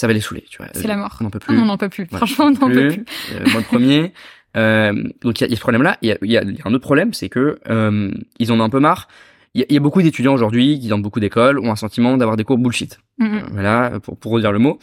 [0.00, 0.68] ça va les saouler, tu vois.
[0.72, 1.18] c'est la mort.
[1.20, 1.58] On n'en peut plus.
[1.58, 2.04] On n'en peut plus.
[2.04, 3.04] Ouais, Franchement, on n'en peut plus.
[3.32, 4.12] Euh, moi le premier.
[4.56, 5.98] Euh, donc il y y a ce problème-là.
[6.00, 8.70] Il y y y a un autre problème, c'est que euh, ils en ont un
[8.70, 9.08] peu marre.
[9.54, 12.44] il y, a beaucoup d'étudiants aujourd'hui qui dans beaucoup d'écoles ont un sentiment d'avoir des
[12.44, 12.98] cours bullshit.
[13.18, 13.42] Mhm.
[13.52, 14.78] Voilà, pour pour redire le mot.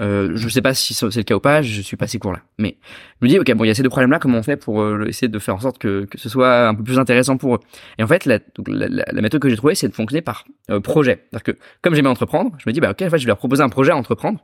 [0.00, 2.40] Euh, je sais pas si c'est le cas ou pas, je suis pas ces cours-là.
[2.58, 2.78] Mais
[3.20, 4.80] je me dis, ok, bon, il y a ces deux problèmes-là, comment on fait pour
[4.80, 7.56] euh, essayer de faire en sorte que, que ce soit un peu plus intéressant pour
[7.56, 7.60] eux?
[7.98, 10.22] Et en fait, la, donc, la, la, la méthode que j'ai trouvée, c'est de fonctionner
[10.22, 11.26] par euh, projet.
[11.30, 13.36] C'est-à-dire que comme j'aimais entreprendre, je me dis, bah ok, en fait, je vais leur
[13.36, 14.40] proposer un projet à entreprendre.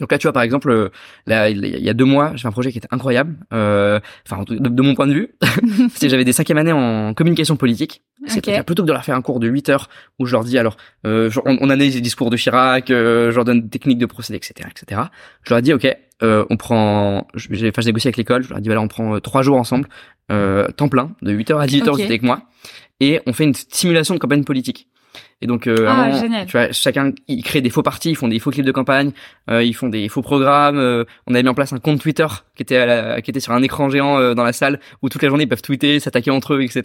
[0.00, 0.88] Donc là, tu vois, par exemple, euh,
[1.26, 3.36] là, il y a deux mois, j'ai fait un projet qui était incroyable.
[3.52, 5.34] Euh, enfin, de, de, mon point de vue,
[5.94, 8.02] c'est j'avais des cinquièmes années en communication politique.
[8.26, 8.64] C'est Ok.
[8.64, 10.76] plutôt que de leur faire un cours de 8 heures où je leur dis alors,
[11.06, 14.06] euh, on, on analyse les discours de Chirac, euh, je leur donne des techniques de
[14.06, 15.02] procédé, etc., etc.
[15.42, 15.86] Je leur ai dit, ok,
[16.22, 18.42] euh, on prend, je- j'ai, enfin, négocié avec l'école.
[18.42, 19.88] Je leur ai dit, voilà, on prend euh, trois jours ensemble,
[20.32, 22.42] euh, temps plein, de 8 heures à 18 heures, vous avec moi,
[23.00, 24.88] et on fait une simulation de campagne politique.
[25.42, 28.38] Et donc, euh, Ah, tu vois, chacun, ils créent des faux partis, ils font des
[28.38, 29.10] faux clips de campagne,
[29.50, 30.78] euh, ils font des faux programmes.
[30.78, 33.40] euh, on avait mis en place un compte Twitter qui était à la- qui était
[33.40, 36.00] sur un écran géant euh, dans la salle où toute la journée ils peuvent tweeter,
[36.00, 36.82] s'attaquer entre eux, etc.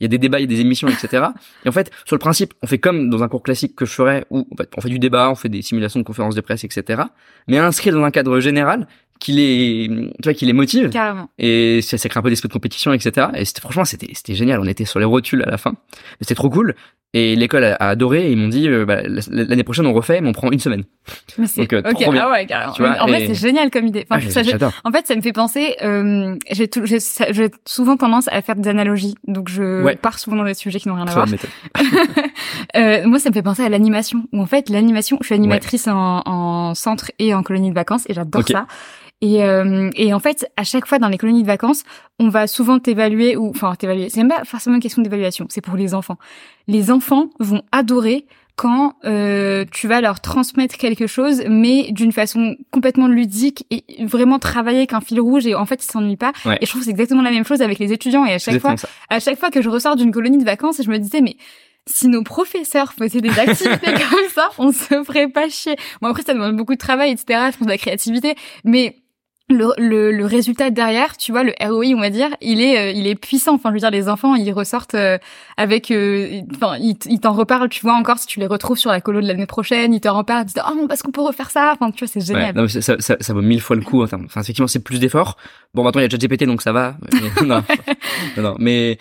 [0.00, 1.24] Il y a des débats, il y a des émissions, etc.
[1.64, 3.92] Et en fait, sur le principe, on fait comme dans un cours classique que je
[3.92, 6.40] ferais où en fait, on fait du débat, on fait des simulations de conférences de
[6.40, 7.02] presse, etc.
[7.48, 8.86] Mais inscrit dans un cadre général
[9.20, 11.28] qui les, tu vois, qui les motive Carrément.
[11.38, 13.28] et ça, ça crée un peu d'esprit de compétition, etc.
[13.34, 14.58] Et c'était franchement, c'était c'était génial.
[14.60, 15.74] On était sur les rotules à la fin,
[16.20, 16.74] c'était trop cool.
[17.12, 18.28] Et l'école a, a adoré.
[18.28, 20.84] Et ils m'ont dit euh, bah, l'année prochaine on refait, mais on prend une semaine.
[21.38, 22.00] Mais Donc, euh, ok.
[22.00, 22.22] trop bien.
[22.26, 22.72] Ah ouais, carrément.
[22.72, 24.06] Tu vois, en vrai, et- c'est génial comme idée.
[24.08, 24.72] Enfin, Ah, ça, je- J'adore.
[24.84, 25.74] En fait, ça me fait penser.
[25.82, 26.98] Euh, j'ai tout- j'ai
[27.30, 29.96] j'ai souvent tendance à faire des analogies, donc je Ouais.
[29.96, 31.26] pars souvent dans des sujets qui n'ont rien à voir.
[32.76, 34.24] Euh, moi, ça me fait penser à l'animation.
[34.32, 38.04] Où en fait, l'animation, je suis animatrice en, en centre et en colonie de vacances,
[38.08, 38.66] et j'adore ça.
[39.22, 41.82] Et, euh, et en fait, à chaque fois dans les colonies de vacances,
[42.18, 44.08] on va souvent t'évaluer ou enfin t'évaluer.
[44.08, 46.16] C'est même pas forcément une question d'évaluation, c'est pour les enfants.
[46.68, 52.56] Les enfants vont adorer quand euh, tu vas leur transmettre quelque chose, mais d'une façon
[52.70, 55.46] complètement ludique et vraiment travailler avec un fil rouge.
[55.46, 56.32] Et en fait, ils s'ennuient pas.
[56.44, 56.58] Ouais.
[56.60, 58.26] Et je trouve que c'est exactement la même chose avec les étudiants.
[58.26, 58.86] Et à chaque fois, ça.
[59.08, 61.36] à chaque fois que je ressors d'une colonie de vacances, je me disais, mais
[61.86, 65.76] si nos professeurs faisaient des activités comme ça, on se ferait pas chier.
[66.02, 67.48] Bon, après, ça demande beaucoup de travail, etc.
[67.52, 68.34] Je pense de la créativité.
[68.64, 68.96] Mais
[69.50, 72.90] le, le, le résultat derrière, tu vois, le ROI, on va dire, il est, euh,
[72.92, 73.54] il est puissant.
[73.54, 75.18] Enfin, je veux dire, les enfants, ils ressortent euh,
[75.56, 78.90] avec, euh, enfin, ils, ils t'en reparlent, tu vois, encore si tu les retrouves sur
[78.90, 81.50] la colo de l'année prochaine, ils t'en reparlent, ils disent, oh, parce qu'on peut refaire
[81.50, 81.72] ça.
[81.74, 82.54] Enfin, tu vois, c'est Ouais, génial.
[82.54, 84.02] non, mais ça, ça, ça vaut mille fois le coup.
[84.02, 85.36] Enfin, effectivement, c'est plus d'efforts.
[85.74, 86.96] Bon, maintenant il y a déjà GPT, donc ça va.
[87.42, 87.62] Non,
[88.36, 88.98] non, non, mais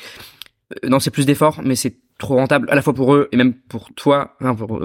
[0.84, 3.38] euh, non, c'est plus d'efforts, mais c'est trop rentable à la fois pour eux et
[3.38, 4.82] même pour toi, enfin, pour, pour-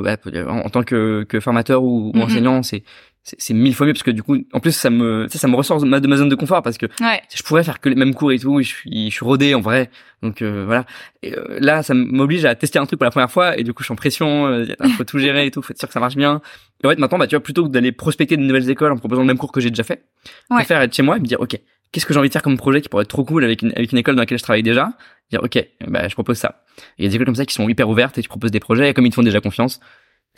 [0.48, 2.22] en, tant que, que formateur ou, ou Mhm.
[2.22, 2.62] enseignant.
[2.62, 2.84] C'est
[3.24, 5.56] c'est mille fois mieux parce que du coup, en plus, ça me sais, ça me
[5.56, 7.22] ressort de ma, de ma zone de confort parce que Ouais.
[7.34, 9.54] je pourrais faire que les mêmes cours et tout, et je suis, je suis rodé
[9.54, 9.90] en vrai.
[10.22, 10.84] Donc euh, voilà.
[11.22, 13.72] Et, euh, là, ça m'oblige à tester un truc pour la première fois, et du
[13.72, 14.46] coup, je suis en pression.
[14.46, 16.42] euh, faut tout gérer et tout, faut être sûr que ça marche bien.
[16.82, 18.96] Et en fait, maintenant, bah, tu vois, plutôt que d'aller prospecter de nouvelles écoles en
[18.98, 20.60] proposant le même cours que j'ai déjà fait, je Ouais.
[20.60, 21.58] préfère être chez moi et me dire, ok,
[21.92, 23.72] qu'est-ce que j'ai envie de faire comme projet qui pourrait être trop cool avec une,
[23.74, 24.90] avec une école dans laquelle je travaille déjà?
[25.30, 26.62] Dire, ok, bah, je propose ça.
[26.76, 28.50] Et il y a des écoles comme ça qui sont hyper ouvertes et tu proposes
[28.50, 29.80] des projets, et comme ils te font déjà confiance,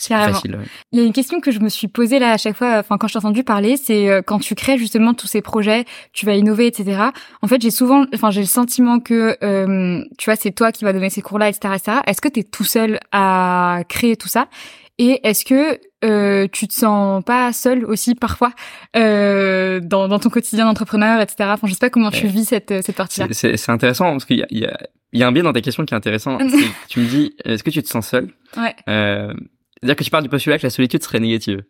[0.08, 0.34] Carrément.
[0.34, 0.56] facile.
[0.56, 0.64] ouais.
[0.92, 2.98] Il y a une question que je me suis posée là à chaque fois, enfin
[2.98, 6.26] quand je t'ai entendu parler, c'est euh, quand tu crées justement tous ces projets, tu
[6.26, 7.00] vas innover, etc.
[7.42, 10.84] En fait, j'ai souvent, enfin j'ai le sentiment que, euh, tu vois, c'est toi qui
[10.84, 11.98] vas donner ces cours-là, etc., etc.
[12.06, 14.48] Est-ce que tu es tout seul à créer tout ça?
[14.98, 18.52] Et est-ce que euh, tu te sens pas seul aussi parfois
[18.96, 21.50] euh, dans, dans ton quotidien d'entrepreneur, etc.
[21.52, 23.26] Enfin, je sais pas comment tu vis cette cette partie-là.
[23.32, 24.76] C'est- intéressant parce qu'il y a, il y, a,
[25.12, 26.38] il y a un biais dans ta question qui est intéressant.
[26.88, 28.30] tu me dis, est-ce que tu te sens seul?
[28.56, 28.74] Ouais.
[28.88, 29.34] euh,
[29.80, 31.62] C'est-à-dire que tu parles du postulat que la solitude serait négative.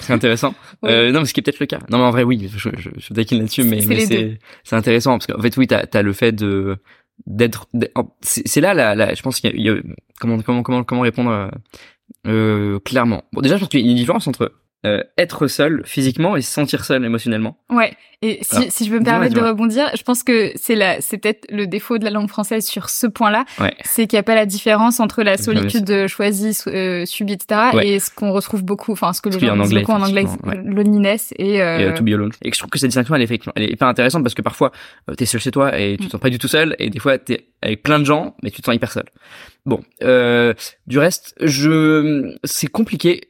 [0.00, 0.54] C'est intéressant.
[0.82, 0.90] Oui.
[0.90, 1.78] euh, non, mais ce qui est peut-être le cas.
[1.90, 3.80] Non, mais en vrai, oui, je, je, je taquine là-dessus, mais,
[4.64, 6.76] C'est intéressant parce qu'en fait, oui, t'as as le fait de
[7.26, 7.68] d'être.
[8.22, 9.76] C'est là, la, la, je pense qu'il y y a-
[10.18, 11.50] comment comment comment comment répondre
[12.26, 13.24] euh, clairement.
[13.32, 14.52] Bon, déjà, je pense qu'il y a une différence entre
[14.84, 17.56] euh, être seul physiquement et se sentir seul émotionnellement.
[17.70, 17.92] Ouais.
[18.24, 21.00] Et si, Alors, si je peux me permettre de rebondir, je pense que c'est la,
[21.00, 23.74] c'est peut-être le défaut de la langue française sur ce point-là, Ouais.
[23.84, 27.88] c'est qu'il n'y a pas la différence entre la solitude choisie, euh, subie, etc., Ouais.
[27.88, 30.24] et ce qu'on retrouve beaucoup, enfin ce que les gens en disent beaucoup en anglais,
[30.44, 30.62] ouais.
[30.64, 32.30] loneliness et, euh, et euh, to be alone.
[32.42, 34.42] Et je trouve que cette distinction, elle est effectivement, elle est hyper intéressante parce que
[34.42, 34.70] parfois,
[35.10, 36.06] euh, t'es seul chez toi et tu Mm.
[36.06, 38.50] te sens pas du tout seul, et des fois, t'es avec plein de gens, mais
[38.52, 39.04] tu te sens hyper seul.
[39.66, 40.54] Bon, euh,
[40.86, 43.20] du reste, je, c'est compliqué.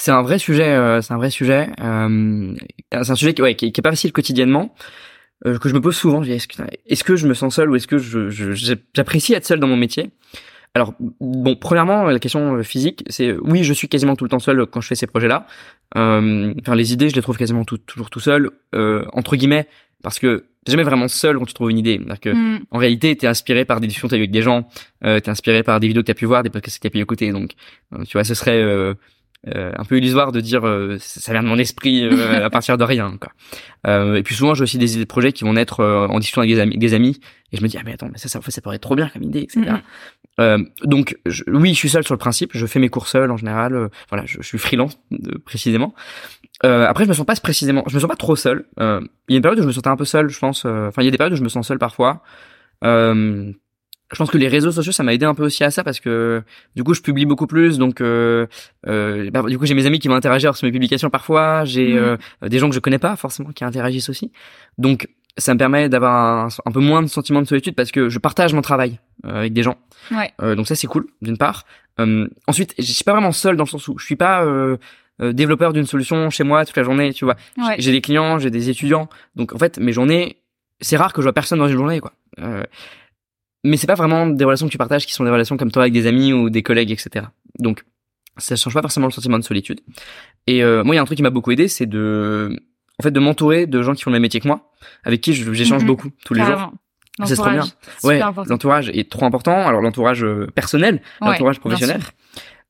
[0.00, 1.68] C'est un vrai sujet, euh, c'est un vrai sujet.
[1.80, 2.54] Euh,
[2.90, 4.74] c'est un sujet qui, ouais, qui, est- qui est pas facile quotidiennement.
[5.46, 7.86] euh, que je me pose souvent, je est-ce que, je me sens seul ou est-ce
[7.86, 8.52] que je, je-
[8.94, 10.10] j'apprécie être seul dans mon métier?
[10.74, 14.66] Alors, bon, premièrement, la question physique, c'est oui, je suis quasiment tout le temps seul
[14.66, 15.46] quand je fais ces projets-là.
[15.96, 19.66] Euh, enfin, les idées, je les trouve quasiment tout- toujours tout seul, euh, entre guillemets,
[20.02, 21.96] parce que t'es jamais vraiment seul quand tu trouves une idée.
[21.98, 24.42] C'est-à-dire que, mm, en réalité, t'es inspiré par des discussions que t'as eues avec des
[24.42, 24.68] gens,
[25.04, 26.98] euh, t'es inspiré par des vidéos que t'as pu voir, des podcasts que t'as pu
[27.00, 27.32] écouter.
[27.32, 27.52] Donc,
[28.06, 28.62] tu vois, ce serait,
[29.46, 32.50] euh, euh, un peu illusoire de dire euh, ça vient de mon esprit euh, à
[32.50, 33.32] partir de rien quoi.
[34.16, 36.54] et puis souvent j'ai aussi des idées de projets qui vont naître en discussion avec
[36.54, 37.20] des amis, des amis
[37.52, 39.08] et je me dis ah mais attends mais ça ça, ça pourrait être trop bien
[39.08, 39.76] comme idée etc.
[40.84, 43.88] donc oui je suis seul sur le principe je fais mes cours seul en général
[44.10, 44.98] voilà je, je, suis freelance
[45.44, 45.94] précisément.
[46.62, 48.66] après je me sens pas précisément je me sens pas trop seul.
[48.78, 50.64] Il y a une période où je me sentais un peu seul je pense.
[50.64, 52.22] Enfin il y a des périodes où je me sens seul parfois.
[52.84, 53.52] Euh,
[54.12, 56.00] je pense que les réseaux sociaux ça m'a aidé un peu aussi à ça parce
[56.00, 56.42] que
[56.74, 58.46] du coup je publie beaucoup plus donc euh,
[58.86, 61.94] euh, bah, du coup j'ai mes amis qui vont interagir sur mes publications parfois j'ai
[61.94, 62.18] mhm.
[62.42, 64.32] euh, des gens que je connais pas forcément qui interagissent aussi.
[64.78, 68.18] Donc ça me permet d'avoir un, peu moins de sentiment de solitude parce que je
[68.18, 69.78] partage mon travail euh, avec des gens.
[70.10, 70.32] Ouais.
[70.56, 71.64] donc ça c'est cool d'une part.
[72.46, 74.44] Ensuite je suis pas vraiment seul dans le sens où je suis pas
[75.20, 77.36] développeur d'une solution chez moi toute la journée tu vois.
[77.78, 79.08] J'ai des clients j'ai des étudiants.
[79.36, 80.38] Donc en fait mes journées
[80.80, 82.12] c'est rare que je vois personne dans une journée quoi
[83.64, 85.82] mais c'est pas vraiment des relations que tu partages qui sont des relations comme toi
[85.82, 87.26] avec des amis ou des collègues, etc.
[87.58, 87.84] Donc,
[88.36, 89.80] ça change pas forcément le sentiment de solitude.
[90.46, 92.56] Et euh, moi, il y a un truc qui m'a beaucoup aidé, c'est de,
[92.98, 94.70] en fait, de m'entourer de gens qui font le même métier que moi,
[95.04, 95.88] avec qui j'échange mhm.
[95.88, 96.72] beaucoup tous les jours.
[97.24, 97.64] C'est trop bien.
[98.02, 99.66] Ouais, l'entourage est trop important.
[99.66, 102.00] Alors l'entourage euh, personnel, l'entourage professionnel.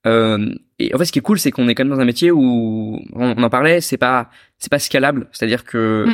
[0.06, 2.06] Euh, et en fait, ce qui est cool, c'est qu'on est quand même dans un
[2.06, 6.06] métier où on, en parlait, c'est pas c'est pas scalable, c'est-à-dire que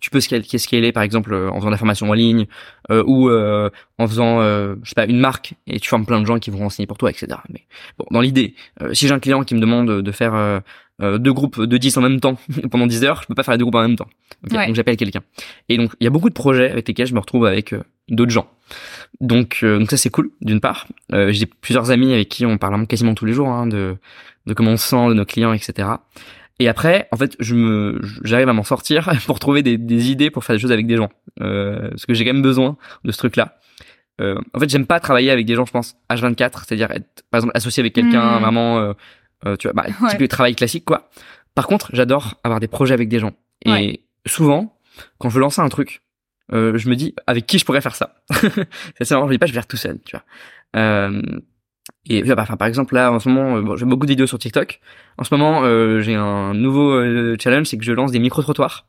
[0.00, 2.46] tu peux scaler, scaler par exemple euh, en faisant de la formation en ligne
[2.90, 6.20] euh, ou euh, en faisant euh, je sais pas une marque et tu formes plein
[6.20, 7.38] de gens qui vont renseigner pour toi, etc.
[7.50, 7.62] Mais
[7.98, 8.54] bon, dans l'idée,
[8.92, 10.62] si j'ai un client qui me demande de faire
[11.00, 12.36] deux groupes de 10 en même temps
[12.70, 14.08] pendant 10 heures, je peux pas faire les deux groupes en même temps.
[14.48, 15.22] Donc j'appelle quelqu'un.
[15.68, 17.74] Et donc il y a beaucoup de projets avec lesquels je me retrouve avec
[18.08, 18.48] d'autres gens.
[19.20, 20.86] Donc, euh, donc ça c'est cool d'une part.
[21.12, 23.96] Euh, j'ai plusieurs amis avec qui on parle quasiment tous les jours hein, de
[24.46, 25.88] de comment on se sent, de nos clients, etc.
[26.60, 30.30] Et après, en fait, je me, j'arrive à m'en sortir pour trouver des, des, idées
[30.30, 31.08] pour faire des choses avec des gens,
[31.40, 33.58] euh, parce que j'ai quand même besoin de ce truc-là.
[34.20, 37.38] Euh, en fait, j'aime pas travailler avec des gens, je pense, H24, c'est-à-dire être, par
[37.38, 38.42] exemple, associé avec quelqu'un, mmh.
[38.42, 38.92] vraiment, euh,
[39.46, 40.10] euh, tu vois, bah, ouais.
[40.10, 41.10] type de travail classique, quoi.
[41.54, 43.32] Par contre, j'adore avoir des projets avec des gens.
[43.66, 44.78] Et souvent,
[45.18, 46.02] quand je veux lancer un truc,
[46.52, 48.14] euh, je me dis avec qui je pourrais faire ça?
[48.98, 50.24] c'est ça, je dis pas je vais faire tout seul, tu vois.
[50.76, 51.22] Euh,
[52.06, 54.26] et bah, enfin, par exemple là en ce moment, euh, bon, j'ai beaucoup de vidéos
[54.26, 54.80] sur TikTok.
[55.18, 58.42] En ce moment, euh, j'ai un nouveau euh, challenge, c'est que je lance des micro
[58.42, 58.86] trottoirs.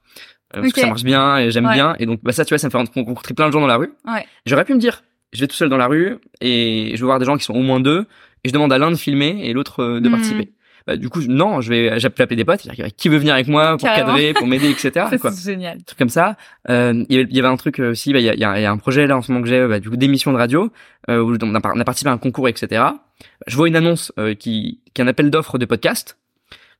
[0.53, 1.95] Parce que ça marche bien et j'aime bien.
[1.99, 3.77] Et donc bah ça, tu vois, ça me fait rencontrer plein de gens dans la
[3.77, 3.91] rue.
[4.05, 4.25] Ouais.
[4.45, 7.19] J'aurais pu me dire, je vais tout seul dans la rue et je vais voir
[7.19, 8.05] des gens qui sont au moins deux
[8.43, 10.11] et je demande à l'un de filmer et l'autre de mmh.
[10.11, 10.53] participer
[10.87, 13.77] bah, du coup non je vais j'appelle des potes c'est-à-dire qui veut venir avec moi
[13.77, 15.83] pour cadrer pour m'aider etc c'est génial.
[15.83, 16.37] Truc comme ça.
[16.69, 18.77] Euh, il y, avait un truc euh, aussi bah, il y, a, y, a, un
[18.77, 20.71] projet là en ce moment que j'ai bah, du coup d'émission de radio
[21.09, 22.83] euh, où on a, on a, participé à un concours etc
[23.47, 26.17] je vois une annonce euh, qui qui est un appel d'offres de podcast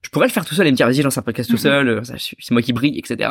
[0.06, 1.62] je pourrais le faire tout seul et me dire vas-y lance un podcast tout mhm.
[1.62, 3.28] seul euh, c'est moi qui brille etc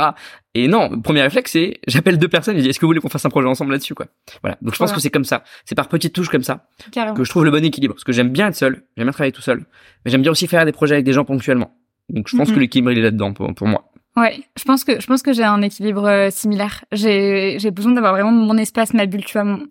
[0.54, 3.00] et non premier réflexe c'est j'appelle deux personnes et je dis est-ce que vous voulez
[3.00, 4.06] qu'on fasse un projet ensemble là-dessus quoi?
[4.42, 7.14] Voilà donc je pense que c'est comme ça c'est par petites touches comme ça Carrément.
[7.14, 9.32] que je trouve le bon équilibre parce que j'aime bien être seul j'aime bien travailler
[9.32, 9.64] tout seul
[10.04, 11.76] mais j'aime bien aussi faire des projets avec des gens ponctuellement
[12.08, 12.60] donc je pense que mhm.
[12.60, 13.84] l'équilibre il est là-dedans pour, pour moi
[14.16, 16.84] Ouais, je pense que je pense que j'ai un équilibre euh, similaire.
[16.92, 19.66] J'ai j'ai besoin d'avoir vraiment mon espace, ma bulle, tu vois, mon,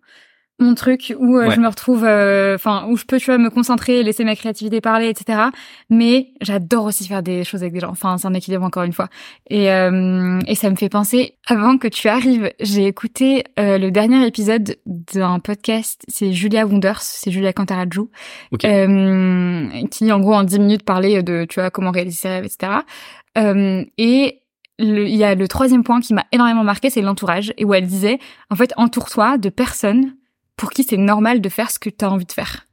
[0.60, 3.50] mon truc où euh, je me retrouve euh, enfin où je peux tu vois me
[3.50, 5.46] concentrer laisser ma créativité parler etc
[5.90, 7.90] mais j'adore aussi faire des choses avec des gens.
[7.90, 9.10] Enfin c'est un équilibre encore une fois.
[9.50, 14.26] Et euh, et ça me fait penser avant que tu arrives j'ai écouté le dernier
[14.26, 16.04] épisode d'un podcast.
[16.08, 18.10] C'est Julia Wonders c'est Julia Cantarajou
[18.52, 18.88] okay.
[19.90, 22.82] qui en gros en 10 minutes parlait de tu vois comment réaliser ses rêves etc
[23.98, 24.40] et
[24.80, 27.86] il y a le troisième point qui m'a énormément marqué, c'est l'entourage, et où elle
[27.86, 30.16] disait, en fait, entoure-toi de personnes
[30.58, 32.66] pour qui c'est normal de faire ce que tu as envie de faire.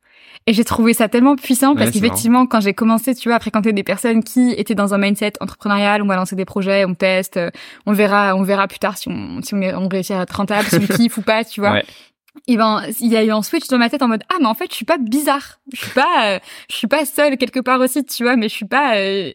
[0.47, 3.73] Et j'ai trouvé ça tellement puissant parce qu'effectivement, quand j'ai commencé, tu vois, à fréquenter
[3.73, 7.37] des personnes qui étaient dans un mindset entrepreneurial, on va lancer des projets, on teste,
[7.37, 7.51] euh,
[7.85, 10.67] on verra, on verra plus tard si on, si on, on réussit à être rentable,
[10.67, 11.73] si on kiffe ou pas, tu vois.
[11.73, 11.85] Ouais.
[12.47, 14.47] Et ben, il y a eu un switch dans ma tête en mode ah mais
[14.47, 16.39] en fait je suis pas bizarre, je suis pas, euh,
[16.71, 18.97] je suis pas seule quelque part aussi, tu vois, mais je suis pas.
[18.97, 19.33] Euh,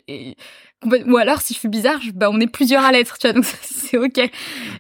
[1.08, 3.46] ou alors si je suis bizarre bah on est plusieurs à l'être tu vois donc
[3.62, 4.20] c'est ok.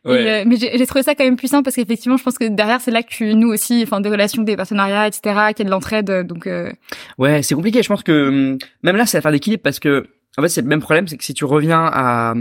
[0.07, 2.91] Euh, mais j'ai trouvé ça quand même puissant parce qu'effectivement je pense que derrière c'est
[2.91, 5.69] là que tu nous aussi enfin des relations des partenariats etc qu'il y a de
[5.69, 6.71] l'entraide donc euh...
[7.17, 7.83] ouais c'est compliqué.
[7.83, 10.61] Je pense que hum, même là c'est à faire d'équilibre parce que en fait c'est
[10.61, 12.33] le même problème c'est que si tu reviens à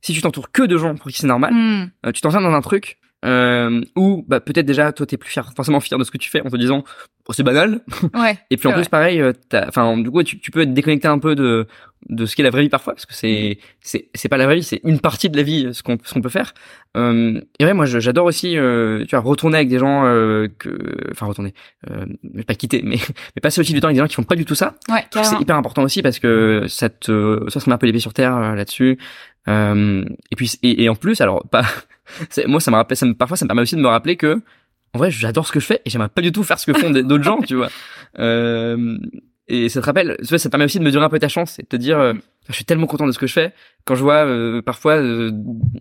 [0.00, 1.90] si tu t'entoures que de gens pour qui c'est normal hmm.
[2.06, 5.50] euh, tu t'enfermes dans un truc euh, ou bah peut-être déjà toi t'es plus fier
[5.56, 6.84] forcément fier de ce que tu fais en te disant
[7.28, 7.80] oh, c'est banal.
[8.14, 9.32] Ouais, et puis en plus pareil euh,
[9.66, 11.66] enfin du coup tu, tu peux être déconnecté un peu de
[12.08, 14.56] de ce qu'est la vraie vie parfois parce que c'est c'est c'est pas la vraie
[14.56, 16.54] vie c'est une partie de la vie ce qu'on ce qu'on peut faire.
[16.96, 20.70] Euh, et ouais moi j'adore aussi euh, tu vois retourner avec des gens euh, que
[21.10, 21.54] enfin retourner
[21.90, 22.06] euh,
[22.46, 22.96] pas quitter mais
[23.36, 24.74] mais passer aussi du temps avec des gens qui font pas du tout ça.
[24.88, 27.92] Ouais, c'est hyper important aussi parce que ça te ça se met un peu les
[27.92, 28.98] pieds sur terre euh, là-dessus.
[29.46, 31.64] Et puis et, et en plus alors pas
[32.46, 34.42] moi ça me rappelle ça me, parfois ça me permet aussi de me rappeler que
[34.92, 36.78] en vrai j'adore ce que je fais et j'aimerais pas du tout faire ce que
[36.78, 37.70] font d'autres gens tu vois.
[38.18, 38.98] Euh,
[39.48, 41.28] et ça te rappelle, tu vois, ça te permet aussi de mesurer un peu ta
[41.28, 42.12] chance et de te dire, euh,
[42.48, 43.52] je suis tellement content de ce que je fais
[43.84, 45.30] quand je vois euh, parfois euh,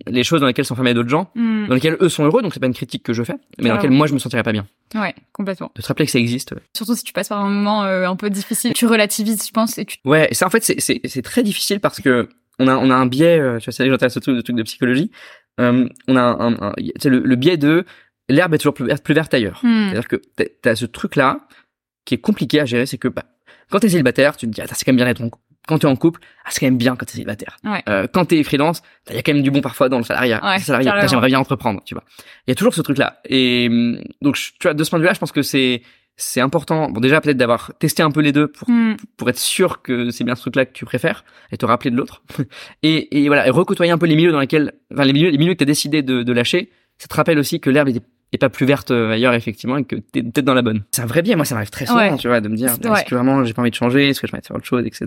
[0.07, 1.67] les choses dans lesquelles sont fermés d'autres gens, Mm.
[1.67, 3.75] dans lesquelles eux sont heureux, donc c'est pas une critique que je fais, mais dans
[3.75, 4.65] lesquelles moi je me sentirais pas bien.
[4.95, 5.71] Ouais, complètement.
[5.75, 6.51] De te rappeler que ça existe.
[6.53, 6.61] ouais.
[6.75, 9.77] Surtout si tu passes par un moment euh, un peu difficile, tu relativises, je pense,
[9.77, 9.97] et tu.
[10.05, 12.89] Ouais, et ça en fait c'est c'est c'est très difficile parce que on a on
[12.89, 15.11] a un biais, euh, tu vois, c'est là j'intéresse au truc, au truc de psychologie.
[15.59, 16.73] Euh, on a un, un, un-
[17.05, 17.83] le, le biais de
[18.29, 19.59] l'herbe est toujours plus verte, plus verte ailleurs.
[19.63, 19.85] Mm.
[19.89, 21.39] C'est-à-dire que t'as- t'as ce truc-là
[22.05, 23.23] qui est compliqué à gérer, c'est que bah,
[23.69, 25.43] quand t'es célibataire, tu te dis, ah, c'est quand même bien d'être en couple.
[25.67, 27.57] Quand t'es en couple, ah, c'est quand même bien quand t'es célibataire.
[27.65, 27.83] Ouais.
[27.89, 30.39] Euh, quand t'es freelance, il y a quand même du bon parfois dans le salariat.
[30.43, 32.03] Ouais, Le salariat, j'aimerais bien entreprendre, tu vois.
[32.47, 33.19] Il y a toujours ce truc-là.
[33.25, 35.81] Et hum, donc, tu vois, de ce point de vue-là, je pense que c'est
[36.19, 36.89] c'est important.
[36.89, 38.95] Bon, déjà peut-être d'avoir testé un peu les deux pour Mm.
[39.17, 41.95] pour être sûr que c'est bien ce truc-là que tu préfères et te rappeler de
[41.95, 42.23] l'autre.
[42.81, 45.37] et, et voilà, et recôtoyer un peu les milieux dans lesquels, enfin les milieux, les
[45.37, 46.71] milieux que t'as décidé de, de lâcher.
[46.97, 48.01] Ça te rappelle aussi que l'herbe est,
[48.33, 50.83] est pas plus verte euh, ailleurs effectivement et que t'es peut-être dans la bonne.
[50.91, 51.35] C'est un vrai biais.
[51.35, 52.17] Moi, ça m'arrive très souvent, Ouais.
[52.17, 52.91] tu vois, de me dire Ouais.
[52.99, 54.65] est-ce que vraiment j'ai pas envie de changer, est-ce que j'ai envie de faire autre
[54.65, 55.05] chose, etc.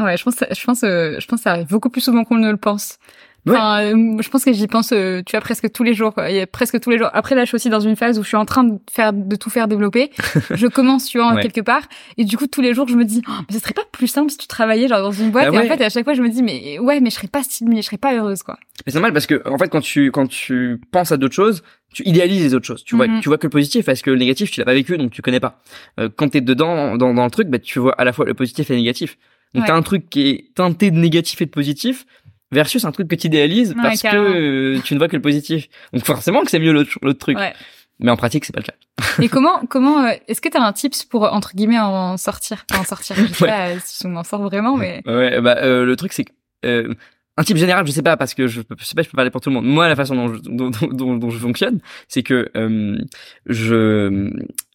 [0.00, 2.36] Ouais, je pense, je pense, euh, je pense que ça arrive beaucoup plus souvent qu'on
[2.36, 2.98] ne le pense.
[3.48, 3.56] Ouais.
[3.56, 6.14] Enfin, euh, je pense que j'y pense, euh, tu vois, presque tous les jours.
[6.14, 6.30] Quoi.
[6.30, 7.08] Il y a presque tous les jours.
[7.12, 9.12] Après, là, je suis aussi dans une phase où je suis en train de faire,
[9.12, 10.10] de tout faire développer.
[10.50, 11.42] je commence, tu vois, Ouais.
[11.42, 11.82] quelque part,
[12.16, 14.06] et du coup, tous les jours, je me dis, oh, mais ce serait pas plus
[14.08, 15.52] simple si tu travaillais genre dans une boîte.
[15.52, 17.28] Bah Et en fait, à chaque fois, je me dis, mais ouais, mais je serais
[17.28, 18.58] pas stimulée, je serais pas heureuse, quoi.
[18.86, 21.64] Mais c'est normal parce que en fait quand tu quand tu penses à d'autres choses,
[21.92, 22.84] tu idéalises les autres choses.
[22.84, 23.20] Tu vois Mhm.
[23.20, 25.20] tu vois que le positif parce que le négatif tu l'as pas vécu donc tu
[25.20, 25.60] connais pas.
[25.98, 28.34] Euh, quand t'es dedans dans dans le truc, bah tu vois à la fois le
[28.34, 29.18] positif et le négatif.
[29.54, 32.06] Donc t'as un truc qui est teinté de négatif et de positif
[32.52, 35.22] versus un truc que tu idéalises Ouais, parce que euh, tu ne vois que le
[35.22, 35.68] positif.
[35.92, 37.36] Donc forcément que c'est mieux l'autre l'autre truc.
[37.38, 37.52] Ouais.
[38.00, 39.22] Mais en pratique c'est pas le cas.
[39.22, 42.84] Et comment, comment, euh, est-ce que t'as un tips pour entre guillemets en sortir, en
[42.84, 43.50] sortir Je sais Ouais.
[43.50, 46.32] pas euh, si on en sort vraiment, mais Ouais, bah euh, le truc c'est que
[46.64, 46.94] euh,
[47.36, 49.30] un type général, je sais pas parce que je, je sais pas, je peux parler
[49.30, 49.64] pour tout le monde.
[49.64, 52.98] Moi, la façon dont je, dont, dont, je fonctionne, c'est que euh,
[53.46, 54.28] je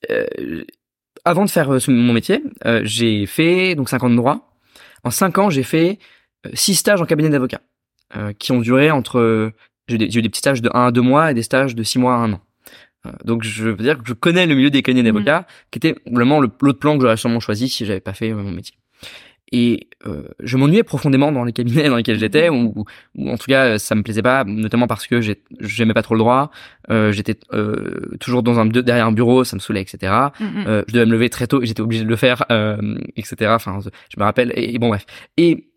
[0.10, 0.64] euh,
[1.26, 4.56] avant de faire euh, mon métier, euh, j'ai fait donc 5 ans de droit.
[5.04, 6.00] En 5 ans, j'ai fait
[6.54, 7.62] 6 stages en cabinet d'avocat
[8.16, 9.52] euh, qui ont duré entre
[9.88, 11.44] j'ai eu, des, j'ai eu des petits stages de 1 à 2 mois et des
[11.44, 12.42] stages de 6 mois à 1 an.
[13.06, 15.96] Euh, donc je veux dire que je connais le milieu des cabinets d'avocats qui était
[16.10, 18.76] vraiment le- l'autre plan que j'aurais sûrement choisi si j'avais pas fait euh, mon métier.
[19.52, 23.46] Et euh, je m'ennuyais profondément dans les cabinets dans lesquels j'étais, ou, ou en tout
[23.48, 26.50] cas euh, ça me plaisait pas, notamment parce que j'ai- j'aimais pas trop le droit,
[26.90, 30.12] euh, j'étais euh, toujours dans un derrière un bureau, ça me saoulait, etc.
[30.40, 30.64] Mm, mm.
[30.68, 33.52] Euh, je devais me lever très tôt et j'étais obligé de le faire, euh, etc.
[33.54, 34.54] Enfin, je me rappelle.
[34.56, 35.06] Et, et bon bref.
[35.38, 35.68] Et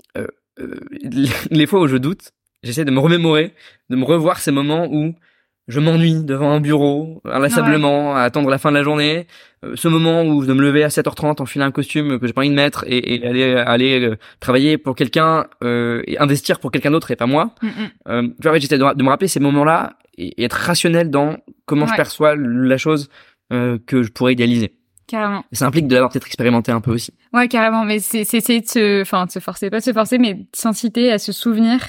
[0.60, 0.76] euh,
[1.50, 3.54] les fois où je doute, j'essaie de me remémorer,
[3.90, 5.14] de me revoir ces moments où
[5.68, 9.26] je m'ennuie devant un bureau, inlassablement, à attendre la fin de la journée.
[9.64, 12.32] Euh, ce moment où je dois me lever à 7h30, enfiler un costume que j'ai
[12.32, 16.60] pas envie de mettre et, et aller aller euh, travailler pour quelqu'un euh, et investir
[16.60, 17.54] pour quelqu'un d'autre et pas moi.
[17.62, 17.90] Mm, mm.
[18.08, 21.36] Euh, tu vois, j'essaie de, de me rappeler ces moments-là et, et être rationnel dans
[21.64, 23.08] comment je perçois la chose
[23.52, 24.72] euh, que je pourrais idéaliser.
[25.06, 25.44] Carrément.
[25.52, 27.12] Ça implique de l'avoir peut-être expérimenté un peu aussi.
[27.32, 27.84] Ouais, carrément.
[27.84, 30.44] Mais c'est essayer de se, enfin, de se forcer, pas de se forcer, mais de
[30.52, 31.80] s'inciter à se souvenir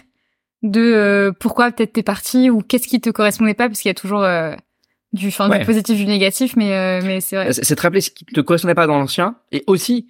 [0.64, 3.92] de euh, pourquoi peut-être t'es parti ou qu'est-ce qui te correspondait pas, parce qu'il y
[3.92, 4.56] a toujours euh,
[5.14, 5.60] du, enfin, Ouais.
[5.60, 7.54] du positif, du négatif, mais euh, mais c'est vrai.
[7.54, 10.08] C'est te rappeler ce qui te correspondait pas dans l'ancien et aussi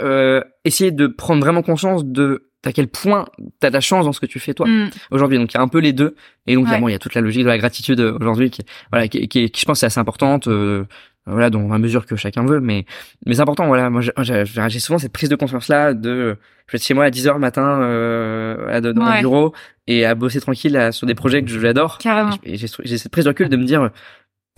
[0.00, 3.26] euh, essayer de prendre vraiment conscience de à quel point
[3.60, 4.90] t'as de la chance dans ce que tu fais toi Mm.
[5.12, 5.38] aujourd'hui.
[5.38, 6.16] Donc il y a un peu les deux
[6.48, 6.80] et donc Ouais.
[6.88, 9.48] il y a toute la logique de la gratitude euh, aujourd'hui qui voilà qui, qui,
[9.50, 10.84] qui, je pense c'est assez importante euh,
[11.26, 12.84] voilà dans la mesure que chacun veut mais
[13.26, 16.36] mais c'est important voilà moi j'ai- souvent cette prise de conscience là de
[16.66, 19.20] je vais être chez moi à 10h le matin euh, voilà, de- dans mon Ouais.
[19.20, 19.52] bureau
[19.86, 22.36] et à bosser tranquille sur des projets que j'adore Carrément.
[22.44, 23.90] et j'ai cette prise de recul de me dire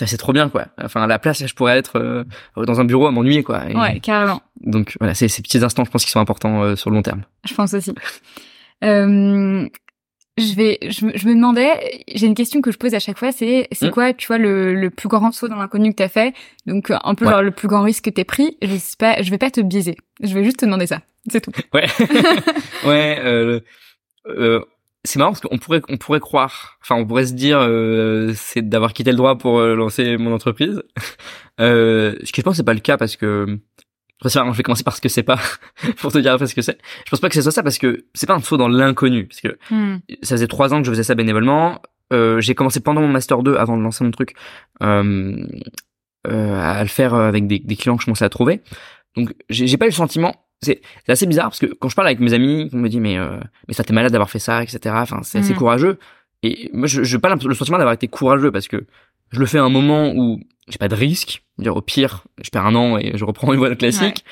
[0.05, 2.23] c'est trop bien quoi enfin à la place je pourrais être euh,
[2.57, 4.41] dans un bureau à m'ennuyer quoi Et Ouais, carrément.
[4.61, 7.03] donc voilà c'est ces petits instants je pense qui sont importants euh, sur le long
[7.03, 7.93] terme Je pense aussi.
[8.85, 9.67] Euh,
[10.39, 13.19] je vais, je, me- je me demandais, j'ai une question que je pose à chaque
[13.19, 13.91] fois, c'est, c'est Mm.
[13.91, 16.35] quoi, tu vois, le, le plus grand saut dans l'inconnu que t'as fait?
[16.67, 17.33] Donc, euh, un peu Ouais.
[17.33, 18.57] genre le plus grand risque que t'es pris.
[18.63, 19.97] Je sais pas, je vais pas te biaiser.
[20.23, 21.01] Je vais juste te demander ça.
[21.31, 21.53] C'est tout.
[21.75, 21.87] ouais
[22.87, 23.61] ouais euh,
[24.29, 24.61] euh,
[25.05, 28.67] c'est marrant parce qu'on pourrait on pourrait croire enfin on pourrait se dire euh, c'est
[28.69, 30.83] d'avoir quitté le droit pour euh, lancer mon entreprise
[31.61, 33.59] euh, ce que je pense c'est pas le cas parce que
[34.25, 35.39] Enfin, je vais commencer par ce que c'est pas
[35.99, 36.79] pour te dire après ce que c'est.
[37.05, 39.27] Je pense pas que ce soit ça parce que c'est pas un saut dans l'inconnu
[39.27, 39.99] parce que Hmm.
[40.23, 41.81] ça faisait trois ans que je faisais ça bénévolement.
[42.13, 44.35] Euh, j'ai commencé pendant mon master 2 avant de lancer mon truc
[44.83, 45.37] euh,
[46.27, 48.61] euh, à le faire avec des, des clients que je commençais à trouver.
[49.17, 50.35] Donc j'ai pas eu le sentiment.
[50.61, 53.17] C'est assez bizarre parce que quand je parle avec mes amis, on me dit mais
[53.69, 54.95] mais ça t'es malade d'avoir fait ça, etc.
[54.99, 55.59] Enfin c'est assez Mhm.
[55.59, 55.99] courageux.
[56.43, 58.85] Et moi je j'ai pas le sentiment d'avoir été courageux parce que
[59.31, 61.43] je le fais à un moment où j'ai pas de risque.
[61.59, 64.25] Dire au pire, je perds un an et je reprends une voie classique.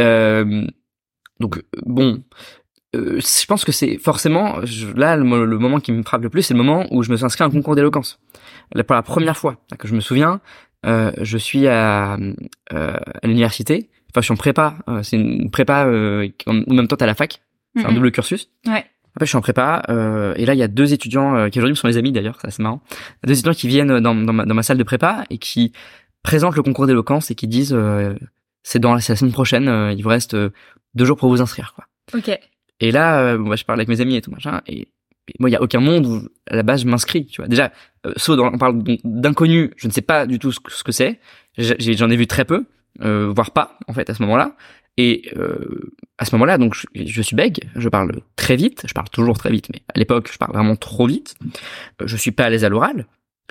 [0.00, 0.66] Euh,
[1.40, 2.22] donc bon,
[2.94, 6.22] euh, je pense que c'est forcément je- là le, mo- le moment qui me frappe
[6.22, 8.20] le plus, c'est le moment où je me suis inscrit à un concours d'éloquence.
[8.86, 10.40] Pour la première fois que je me souviens,
[10.86, 15.50] euh, je suis à, euh, à l'université, enfin je suis en prépa, euh, c'est une
[15.50, 17.42] prépa euh, en même temps t'as la fac,
[17.76, 18.50] c'est un double cursus.
[18.66, 18.84] Ouais.
[19.20, 21.76] Je suis en prépa euh, et là il y a deux étudiants euh, qui aujourd'hui
[21.76, 22.82] sont mes amis d'ailleurs, ça c'est marrant.
[23.24, 25.72] Deux étudiants qui viennent dans, dans, ma, dans ma salle de prépa et qui
[26.22, 28.14] présentent le concours d'éloquence et qui disent euh,
[28.62, 30.50] c'est dans la, semaine prochaine, euh, il vous reste euh,
[30.94, 31.86] deux jours pour vous inscrire quoi.
[32.14, 32.38] Ok.
[32.82, 34.60] Et là, euh, bah, je parle avec mes amis et tout machin.
[34.66, 34.80] Et,
[35.28, 37.26] et moi, il y a aucun monde où à la base je m'inscris.
[37.26, 37.72] Tu vois, déjà,
[38.06, 39.70] euh, dans, on parle donc d'inconnus.
[39.76, 41.20] Je ne sais pas du tout ce que ce que c'est.
[41.56, 42.64] J'en ai vu très peu,
[43.02, 44.56] euh, voire pas en fait à ce moment-là.
[44.98, 47.60] Et euh, à ce moment-là, donc je, je suis bègue.
[47.76, 48.82] Je parle très vite.
[48.86, 51.34] Je parle toujours très vite, mais à l'époque, je parle vraiment trop vite.
[52.00, 53.06] Euh, je suis pas à l'aise à l'oral.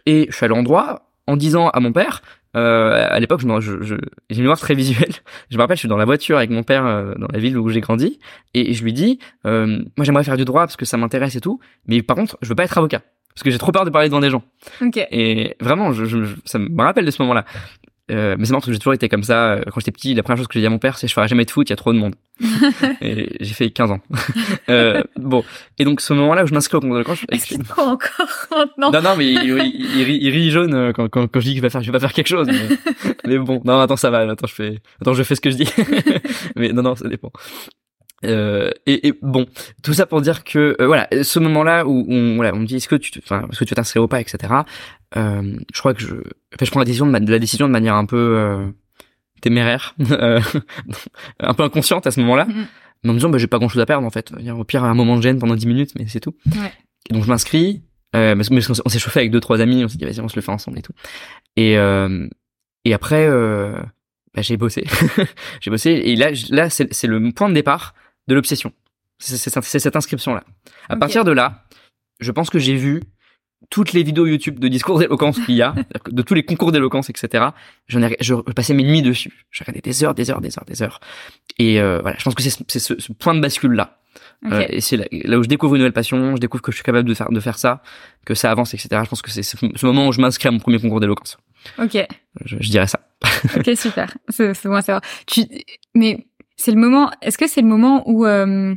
[0.05, 2.21] Et je suis à l'endroit en disant à mon père.
[2.57, 3.95] Euh, à l'époque, je, je, je,
[4.29, 5.13] j'ai une mémoire très visuelle.
[5.49, 7.57] Je me rappelle, je suis dans la voiture avec mon père euh, dans la ville
[7.57, 8.19] où j'ai grandi,
[8.53, 9.65] et je lui dis, euh,
[9.95, 12.49] moi j'aimerais faire du droit parce que ça m'intéresse et tout, mais par contre je
[12.49, 13.01] veux pas être avocat
[13.33, 14.43] parce que j'ai trop peur de parler devant des gens.
[14.81, 14.97] Ok.
[15.11, 17.45] Et vraiment, je- je- ça me rappelle de ce moment-là.
[18.11, 19.53] Euh, mais c'est marrant parce que j'ai toujours été comme ça.
[19.53, 21.13] Euh, Quand j'étais petit, la première chose que j'ai dit à mon père, c'est je
[21.13, 22.15] ferai jamais de foot, il y a trop de monde.
[23.01, 23.99] et j'ai fait 15 ans.
[24.69, 25.43] euh, bon,
[25.77, 28.91] et donc ce moment-là où je m'inscris au concours de te croit encore maintenant?
[28.91, 31.45] Non, non, mais il, il, il rit, il rit jaune euh, quand, quand, quand je
[31.45, 32.47] dis que je vais faire, je vais pas faire quelque chose.
[32.47, 34.19] Mais, mais bon, non, attends, ça va.
[34.29, 35.71] Attends, je fais, attends, je fais ce que je dis.
[36.55, 37.31] mais non, non, ça dépend.
[38.23, 39.45] Euh, et, et bon,
[39.83, 42.75] tout ça pour dire que euh, voilà, ce moment-là où on, voilà, on me dit
[42.75, 44.53] est-ce que tu, enfin, est-ce que tu veux t'inscrire ou pas, etc.
[45.17, 47.67] Euh, je crois que je, enfin, je prends la décision de, ma- de la décision
[47.67, 48.67] de manière un peu euh,
[49.41, 50.39] téméraire, euh,
[51.39, 52.65] un peu inconsciente à ce moment-là, Mhm.
[53.03, 54.31] mais en me disant bah j'ai pas grand-chose à perdre en fait.
[54.55, 56.35] Au pire, un moment de gêne pendant 10 minutes, mais c'est tout.
[56.47, 56.71] Ouais.
[57.09, 57.81] Et donc je m'inscris,
[58.15, 60.35] euh, parce qu'on s'est chauffé avec deux trois amis, on s'est dit vas-y on se
[60.35, 60.93] le fait ensemble et tout.
[61.55, 62.27] Et euh,
[62.85, 63.73] et après euh,
[64.35, 64.85] bah, j'ai bossé,
[65.61, 67.95] j'ai bossé et là là c'est c'est le point de départ
[68.31, 68.71] de l'obsession.
[69.19, 69.37] C'est
[69.79, 70.43] cette inscription là.
[70.89, 71.65] À partir de là,
[72.21, 73.01] je pense que j'ai vu
[73.69, 75.75] toutes les vidéos YouTube de discours d'éloquence qu'il y a,
[76.09, 77.49] de tous les concours d'éloquence, etc.
[77.87, 79.45] J'en ai, je passais mes nuits dessus.
[79.51, 80.99] Je regardais des heures, des heures, des heures, des heures.
[81.59, 83.99] Et euh, voilà, je pense que c'est ce, ce, point de bascule là.
[84.51, 86.77] Euh, et c'est là, là où je découvre une nouvelle passion, je découvre que je
[86.77, 87.83] suis capable de faire, de faire ça,
[88.25, 89.01] que ça avance, etc.
[89.03, 91.37] Je pense que c'est ce, ce moment où je m'inscris à mon premier concours d'éloquence.
[91.77, 91.97] Ok.
[92.45, 93.01] Je, je dirais ça.
[93.55, 94.17] Ok, super.
[94.29, 95.01] C'est c'est bon à savoir.
[95.27, 95.45] Tu,
[95.93, 96.25] mais
[96.61, 97.11] c'est le moment.
[97.21, 98.73] Est-ce que c'est le moment où euh,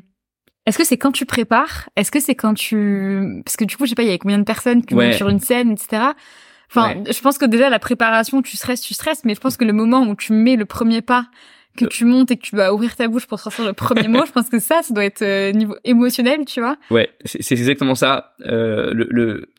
[0.67, 1.89] est-ce que c'est quand tu prépares?
[1.97, 4.19] Est-ce que c'est quand tu parce que du coup, je sais pas, il y a
[4.19, 5.11] combien de personnes qui Ouais.
[5.11, 6.03] vont sur une scène, etc.
[6.71, 9.65] Enfin, je pense que déjà la préparation, tu stresses, tu stresses, mais je pense que
[9.65, 11.27] le moment où tu mets le premier pas,
[11.77, 11.89] que Euh.
[11.89, 14.33] tu montes et que tu vas ouvrir ta bouche pour sortir le premier mot, je
[14.33, 16.77] pense que ça, ça doit être euh, niveau émotionnel, tu vois.
[16.91, 18.35] Ouais, c'est exactement ça.
[18.47, 19.53] Euh, le, le,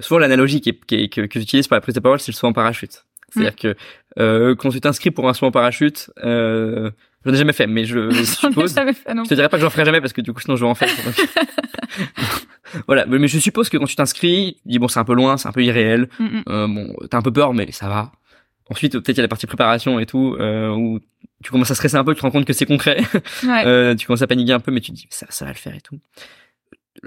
[0.00, 2.30] souvent l'analogie qui est, qui est- que, que j'utilise pour la prise de parole, c'est
[2.32, 3.04] le saut en parachute.
[3.32, 3.74] C'est-à-dire que
[4.18, 6.90] euh, quand tu t'inscris pour un saut en parachute, euh,
[7.24, 8.74] j'en ai jamais fait, mais je ai suppose.
[8.74, 10.40] jamais fait non Je te dirais pas que j'en ferai jamais parce que du coup
[10.40, 10.88] sinon je vais en faire.
[12.86, 15.36] voilà, mais je suppose que quand tu t'inscris, tu dis bon c'est un peu loin,
[15.36, 16.08] c'est un peu irréel.
[16.18, 16.42] Mm, mm.
[16.48, 18.12] Euh, bon, t'as un peu peur, mais ça va.
[18.70, 21.00] Ensuite, peut-être il y a la partie préparation et tout, euh, où
[21.42, 23.00] tu commences à stresser un peu, tu te rends compte que c'est concret.
[23.42, 23.64] Ouais.
[23.66, 25.56] Euh, tu commences à paniquer un peu, mais tu te dis ça, ça va le
[25.56, 25.98] faire et tout.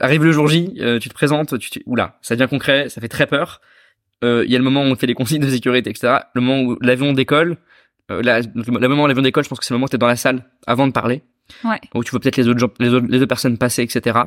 [0.01, 2.99] Arrive le jour J, euh, tu te présentes, tu te oula, ça devient concret, ça
[2.99, 3.61] fait très peur.
[4.23, 6.15] Euh, Il y a le moment où on fait les consignes de sécurité, etc.
[6.33, 7.57] Le moment où l'avion décolle,
[8.11, 9.89] euh, là, le le moment où l'avion décolle, je pense que c'est le moment où
[9.89, 11.21] t'es dans la salle avant de parler,
[11.63, 11.79] Ouais.
[11.95, 14.19] où tu vois peut-être les autres gens, les autres, les autres personnes passer, etc.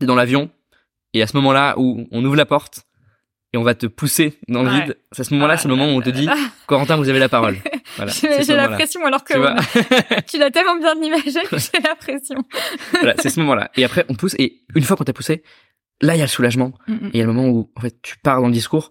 [0.00, 0.50] T'es dans l'avion,
[1.14, 2.82] et à ce moment-là où on ouvre la porte
[3.52, 4.80] et on va te pousser dans le Ouais.
[4.84, 6.28] vide, c'est à ce moment-là, c'est le moment où on te dit,
[6.66, 7.56] Corentin, vous avez la parole.
[7.96, 9.34] Voilà, J'ai la pression alors que
[10.30, 12.36] tu l'as tellement bien imagé que j'ai la pression.
[12.92, 13.70] voilà, c'est ce moment-là.
[13.76, 15.42] Et après, on pousse, et une fois qu'on t'a poussé,
[16.02, 16.72] là, il y a le soulagement.
[16.88, 17.06] Mm, mm.
[17.06, 18.90] Et il y a le moment où, en fait, tu pars dans le discours.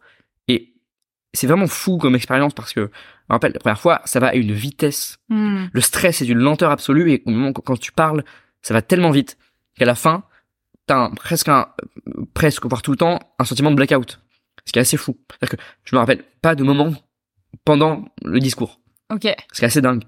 [1.35, 2.85] C'est vraiment fou comme expérience parce que, je
[3.29, 5.17] me rappelle, la première fois, ça va à une vitesse.
[5.29, 5.65] Mm.
[5.71, 7.11] Le stress est d'une lenteur absolue.
[7.11, 8.23] Et au moment où, quand tu parles,
[8.61, 9.37] ça va tellement vite
[9.77, 10.23] qu'à la fin,
[10.87, 11.67] t'as un, presque un,
[12.33, 14.21] presque, voire tout le temps, un sentiment de blackout.
[14.65, 15.17] Ce qui est assez fou.
[15.29, 16.93] C'est-à-dire que je me rappelle pas de moment
[17.63, 18.79] pendant le discours.
[19.11, 19.27] Ok.
[19.53, 20.03] Ce qui est assez dingue.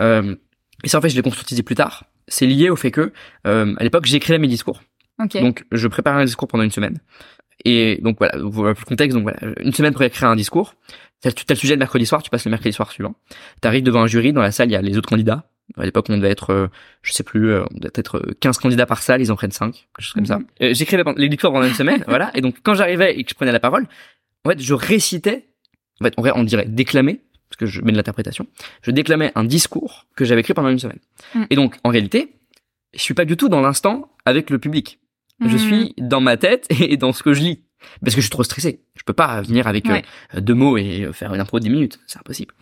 [0.00, 0.34] Euh,
[0.82, 2.04] et ça, en fait, je l'ai conscientisé plus tard.
[2.26, 3.12] C'est lié au fait que,
[3.46, 4.82] euh, à l'époque, j'écrivais mes discours.
[5.22, 5.40] Ok.
[5.40, 6.98] Donc, je préparais un discours pendant une semaine.
[7.64, 9.16] Et donc, voilà, voilà le contexte.
[9.16, 10.74] Donc, voilà, une semaine pour écrire un discours.
[11.20, 13.14] T'as le sujet le mercredi soir, tu passes le mercredi soir suivant.
[13.60, 15.50] T'arrives devant un jury, dans la salle, il y a les autres candidats.
[15.76, 16.66] À l'époque, on devait être, euh,
[17.02, 19.52] je sais plus, euh, on devait être euh, 15 candidats par salle, ils en prennent
[19.52, 20.38] 5, quelque chose comme ça.
[20.38, 20.46] Mhm.
[20.62, 22.30] Euh, J'écrivais les discours pendant une semaine, voilà.
[22.34, 23.86] Et donc, quand j'arrivais et que je prenais la parole,
[24.44, 25.46] en fait, je récitais,
[26.00, 28.46] en fait, on, on dirait déclamer, parce que je mets de l'interprétation,
[28.82, 31.00] je déclamais un discours que j'avais écrit pendant une semaine.
[31.34, 31.44] Mm.
[31.50, 32.32] Et donc, en réalité,
[32.94, 34.98] je suis pas du tout dans l'instant avec le public.
[35.40, 35.58] Je Mm.
[35.58, 37.62] suis dans ma tête et dans ce que je lis.
[38.02, 38.82] Parce que je suis trop stressé.
[38.94, 41.70] Je peux pas venir avec euh, deux mots et euh, faire une impro de 10
[41.70, 41.98] minutes.
[42.06, 42.52] C'est impossible.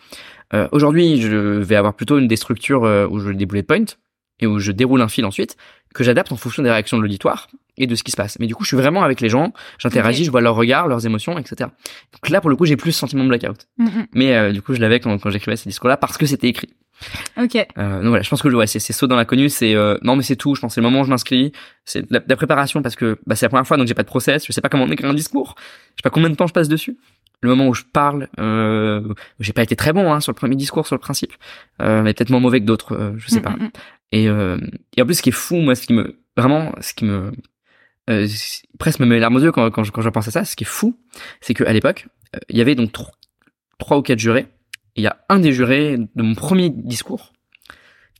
[0.54, 3.84] Euh, Aujourd'hui, je vais avoir plutôt une des structures euh, où je des bullet points
[4.40, 5.56] et où je déroule un fil ensuite
[5.92, 8.38] que j'adapte en fonction des réactions de l'auditoire et de ce qui se passe.
[8.38, 11.04] Mais du coup, je suis vraiment avec les gens, j'interagis, je vois leurs regards, leurs
[11.06, 11.70] émotions, etc.
[12.12, 13.66] Donc là, pour le coup, j'ai plus ce sentiment de blackout.
[13.78, 14.06] Mm, mm.
[14.14, 16.68] Mais euh, du coup, je l'avais quand, quand j'écrivais ces discours-là parce que c'était écrit.
[17.40, 17.54] Ok.
[17.56, 20.22] Euh, donc voilà, je pense que ouais, c'est saut dans l'inconnu, c'est euh, non mais
[20.22, 20.54] c'est tout.
[20.54, 21.52] Je pense que c'est le moment où je m'inscris,
[21.84, 24.08] c'est la, la préparation parce que bah, c'est la première fois donc j'ai pas de
[24.08, 26.52] process, je sais pas comment écrire un discours, je sais pas combien de temps je
[26.52, 26.96] passe dessus.
[27.40, 30.56] Le moment où je parle, euh, j'ai pas été très bon hein, sur le premier
[30.56, 31.32] discours sur le principe,
[31.80, 33.50] euh, mais peut-être moins mauvais que d'autres, je sais Mm, pas.
[33.50, 33.70] mm, mm.
[34.10, 37.04] Et, et en plus, ce qui est fou, moi, ce qui me vraiment, ce qui
[37.04, 37.30] me
[38.78, 40.44] presque me met les larmes aux yeux quand, quand, je, quand je pense à ça,
[40.44, 40.98] ce qui est fou,
[41.40, 42.06] c'est qu'à l'époque,
[42.48, 43.12] il y avait donc tro-
[43.78, 44.46] trois ou quatre jurés.
[44.98, 47.32] Il y a un des jurés de mon premier discours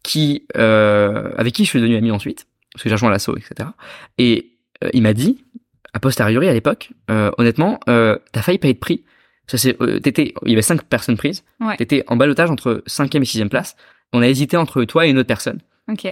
[0.04, 3.70] qui, euh, avec qui je suis devenu ami ensuite, parce que j'ai rejoint l'assaut, etc.
[4.16, 4.52] Et
[4.84, 5.44] euh, il m'a dit,
[5.92, 9.04] a posteriori à l'époque, euh, honnêtement, euh, t'as failli pas être pris.
[9.48, 11.42] Ça c'est, t'étais, il y avait cinq personnes prises.
[11.60, 11.76] Ouais.
[11.76, 13.74] T'étais en balotage entre cinquième et sixième place.
[14.12, 15.60] On a hésité entre toi et une autre personne.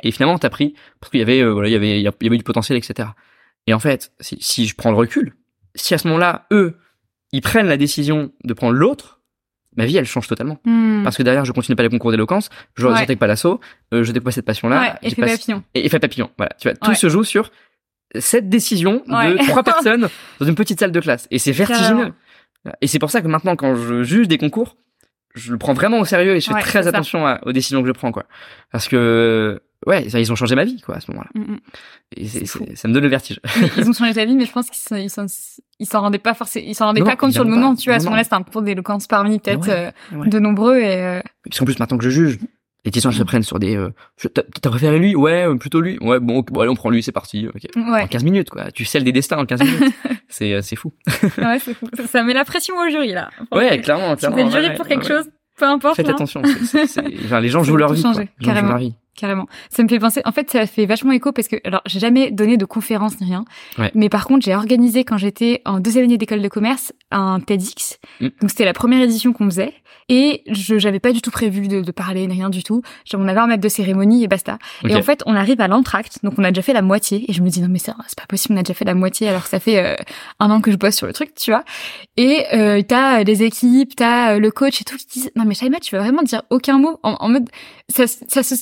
[0.02, 2.36] Et finalement, t'as pris parce qu'il y avait, voilà, il y avait, il y avait
[2.38, 3.10] du potentiel, etc.
[3.66, 5.34] Et en fait, si, si je prends le recul,
[5.74, 6.78] si à ce moment-là, eux,
[7.32, 9.15] ils prennent la décision de prendre l'autre,
[9.76, 10.58] ma vie, elle change totalement.
[10.64, 11.02] Hmm.
[11.04, 13.16] Parce que derrière, je continue pas les concours d'éloquence, je Ouais.
[13.16, 13.60] pas l'assaut,
[13.94, 14.80] euh, je découvre cette passion-là.
[14.80, 15.62] ouais, j'ai effet pas- papillon.
[15.74, 16.30] et effet papillon.
[16.38, 16.94] Voilà, tu vois, tout Ouais.
[16.96, 17.50] se joue sur
[18.18, 19.32] cette décision Ouais.
[19.32, 20.08] de trois personnes
[20.40, 21.26] dans une petite salle de classe.
[21.30, 22.12] Et c'est vertigineux.
[22.80, 24.76] Et c'est pour ça que maintenant, quand je juge des concours,
[25.36, 27.80] je le prends vraiment au sérieux et je fais Ouais, très attention à- aux décisions
[27.82, 28.24] que je prends, quoi.
[28.72, 31.30] Parce que, ouais, ça, ils ont changé ma vie, quoi, à ce moment-là.
[31.34, 31.58] Mm, mm.
[32.16, 33.40] Et ça me donne le vertige.
[33.76, 35.26] Ils ont changé ta vie, mais je pense qu'ils s'en-
[35.78, 37.74] ils s'en rendaient pas forcément, ils s'en rendaient Non, pas compte sur le moment.
[37.74, 37.80] pas.
[37.80, 40.28] Tu vois, à ce moment-là, c'était un cours d'éloquence parmi peut-être Ouais, euh, ouais.
[40.28, 42.38] de nombreux et euh, Parce qu'en plus, maintenant que je juge,
[42.86, 43.76] les décisions elles se prennent sur des.
[43.76, 43.90] Euh,
[44.32, 45.14] t'as préféré lui?
[45.14, 45.98] Ouais, euh, plutôt lui.
[46.00, 47.46] Ouais, bon, bon, allez, on prend lui, c'est parti.
[47.48, 47.62] Ok.
[47.76, 48.70] ouais, En 15 minutes, quoi.
[48.70, 49.94] Tu scelles des destins en 15 minutes.
[50.28, 50.92] c'est euh, c'est fou.
[51.38, 51.86] ouais, c'est fou.
[52.10, 53.28] Ça met la pression au jury là.
[53.52, 54.16] Ouais, clairement.
[54.16, 55.08] Clairement fais le jury ouais, pour quelque ouais.
[55.22, 55.28] chose,
[55.58, 55.96] peu importe.
[55.96, 56.12] Faites hein.
[56.14, 56.42] attention.
[56.44, 58.02] c'est- c'est- c'est- enfin, les gens jouent leur vie.
[58.02, 58.12] quoi.
[58.12, 58.68] changer, Les gens jouent carrément.
[58.70, 58.94] leur vie.
[59.16, 59.46] Carrément.
[59.70, 60.20] Ça me fait penser.
[60.24, 63.26] En fait, ça fait vachement écho parce que alors j'ai jamais donné de conférence ni
[63.26, 63.44] rien.
[63.78, 63.90] Ouais.
[63.94, 67.98] Mais par contre, j'ai organisé quand j'étais en deuxième année d'école de commerce un TEDx.
[68.20, 68.28] Mm.
[68.40, 69.72] Donc c'était la première édition qu'on faisait
[70.08, 72.82] et je j'avais pas du tout prévu de, de parler ni rien du tout.
[73.04, 74.58] Genre, on avait un maître de cérémonie et basta.
[74.84, 77.24] Et en fait, on arrive à l'entracte, donc on a déjà fait la moitié.
[77.28, 78.94] Et je me dis non mais c'est c'est pas possible, on a déjà fait la
[78.94, 79.96] moitié alors que ça fait euh,
[80.40, 81.64] un an que je bosse sur le truc, tu vois.
[82.16, 85.54] Et euh, t'as les équipes, t'as euh, le coach et tout qui disent non mais
[85.54, 86.98] Shaima, tu vas vraiment dire aucun mot?
[87.02, 87.48] En, en mode
[87.88, 88.56] ça, ça, se-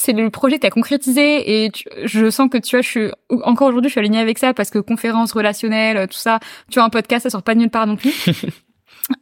[0.00, 3.10] c'est le projet que t'as concrétisé et tu- je sens que tu vois, je suis
[3.42, 6.38] encore aujourd'hui, je suis alignée avec ça parce que conférence relationnelle, tout ça,
[6.70, 8.12] tu vois, un podcast, ça sort pas de nulle part non plus.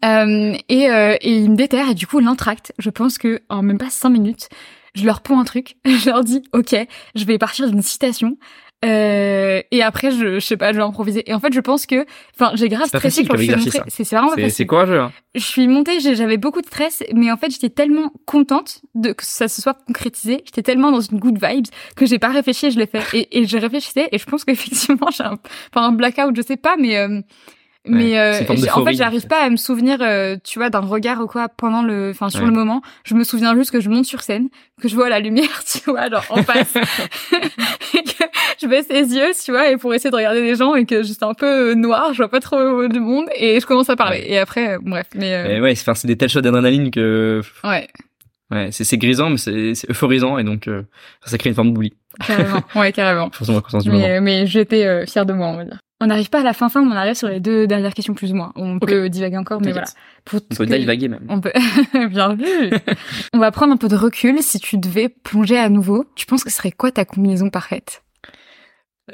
[0.04, 3.62] Euh, et, euh, et ils me déterrent et du coup l'entracte, je pense que en
[3.62, 4.48] même pas cinq minutes,
[4.96, 6.74] je leur pond un truc, je leur dis ok,
[7.14, 8.36] je vais partir d'une citation.
[8.84, 11.28] Euh, et après, je, je sais pas, je vais improviser.
[11.28, 12.04] Et en fait, je pense que,
[12.34, 13.70] enfin, j'ai grave stressé quand je suis montée.
[13.70, 13.84] ça.
[13.88, 15.00] C'est c'est vraiment pas C'est courageux.
[15.00, 15.12] Hein.
[15.34, 19.24] je suis montée, j'avais beaucoup de stress, mais en fait, j'étais tellement contente de que
[19.24, 20.42] ça se soit concrétisé.
[20.44, 21.66] J'étais tellement dans une good vibes
[21.96, 23.02] que j'ai pas réfléchi, et je l'ai fait.
[23.14, 25.38] Et, et je réfléchissais, et je pense qu'effectivement, j'ai un,
[25.74, 27.20] enfin, un blackout, je sais pas, mais, euh,
[27.86, 28.32] mais euh,
[28.74, 31.82] en fait, j'arrive pas à me souvenir, euh, tu vois, d'un regard ou quoi pendant
[31.82, 32.46] le, enfin, sur Ouais.
[32.46, 32.82] le moment.
[33.04, 34.48] Je me souviens juste que je monte sur scène,
[34.80, 36.74] que je vois la lumière, tu vois, genre en face,
[37.94, 38.24] et que
[38.60, 41.02] je baisse les yeux, tu vois, et pour essayer de regarder les gens, et que
[41.02, 43.96] j'étais un peu euh, noir, je vois pas trop de monde, et je commence à
[43.96, 44.18] parler.
[44.20, 44.30] Ouais.
[44.32, 46.90] Et après, euh, bref, mais euh, Mais ouais, c'est enfin, c'est des tels shots d'adrénaline
[46.90, 47.88] que ouais.
[48.50, 50.82] ouais, c'est c'est grisant, mais c'est c'est euphorisant et donc euh,
[51.24, 51.92] ça crée une forme d'oubli.
[52.26, 53.30] Carrément, ouais, carrément.
[53.32, 54.02] Forcément, la conscience du moment.
[54.06, 55.78] Mais, mais j'étais fière de moi, on va dire.
[56.00, 58.12] On n'arrive pas à la fin fin, mais on arrive sur les deux dernières questions
[58.12, 58.52] plus ou moins.
[58.54, 59.86] On peut divaguer encore, mais voilà.
[60.26, 61.24] Pour On peut divaguer même.
[61.30, 61.52] On peut.
[62.10, 62.44] Bien vu.
[63.32, 64.42] on va prendre un peu de recul.
[64.42, 68.02] Si tu devais plonger à nouveau, tu penses que ce serait quoi ta combinaison parfaite?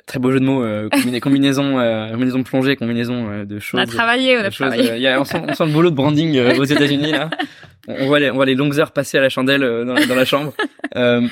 [0.07, 0.65] Très beau jeu de mots.
[0.65, 3.79] Euh, combiné- combinaison, euh, combinaison de plongée, combinaison euh, de choses.
[3.79, 4.91] On a travaillé, on a choses, travaillé.
[4.91, 7.13] euh, il y a, on, sent, on sent le boulot de branding euh, aux États-Unis
[7.13, 7.29] là.
[7.89, 10.15] On voit les, on voit les longues heures passées à la chandelle euh, dans, dans
[10.15, 10.53] la chambre.
[10.95, 11.23] Euh,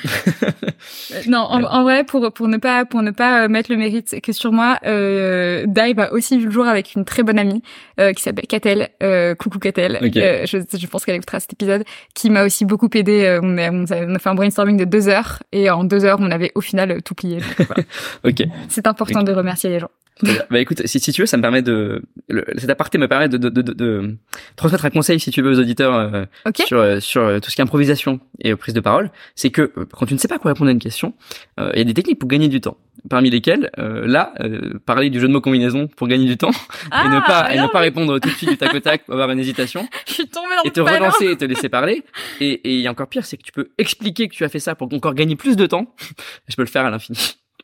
[1.27, 4.19] Non, en, en vrai, pour pour ne pas pour ne pas euh, mettre le mérite
[4.21, 7.61] que sur moi, euh, Dive a aussi vu le jour avec une très bonne amie
[7.99, 8.89] euh, qui s'appelle Catel.
[9.03, 9.99] Euh, coucou Catel.
[10.01, 10.17] Ok.
[10.17, 11.83] Euh, je, je pense qu'elle écoutera cet épisode,
[12.15, 13.39] qui m'a aussi beaucoup aidé.
[13.43, 16.31] On a, on a fait un brainstorming de deux heures et en deux heures, on
[16.31, 17.37] avait au final tout plié.
[17.59, 17.83] Donc, voilà.
[18.23, 18.41] ok.
[18.67, 19.91] C'est important de remercier les gens.
[20.51, 23.27] Bah écoute, si, si tu veux, ça me permet de, le, cet aparté me permet
[23.27, 24.15] de, de, de, de,
[24.55, 26.61] transmettre un conseil, si tu veux, aux auditeurs euh, Ok.
[26.67, 29.11] sur, euh, sur euh, tout ce qui est improvisation et euh, prise de parole.
[29.35, 31.13] C'est que euh, quand tu ne sais pas quoi répondre à une question,
[31.57, 32.77] il y a des techniques pour gagner du temps.
[33.09, 34.33] Parmi lesquelles, là,
[34.85, 36.51] parler du jeu de mots combinaison pour gagner du temps
[37.05, 39.03] et ne pas et ne alors, pas répondre tout de suite du tac au tac,
[39.09, 42.03] avoir une hésitation je suis tombée dans et te relancer et te laisser parler.
[42.39, 44.49] Et, et il y a encore pire, c'est que tu peux expliquer que tu as
[44.49, 45.95] fait ça pour encore gagner plus de temps.
[46.47, 47.17] Je peux le faire à l'infini.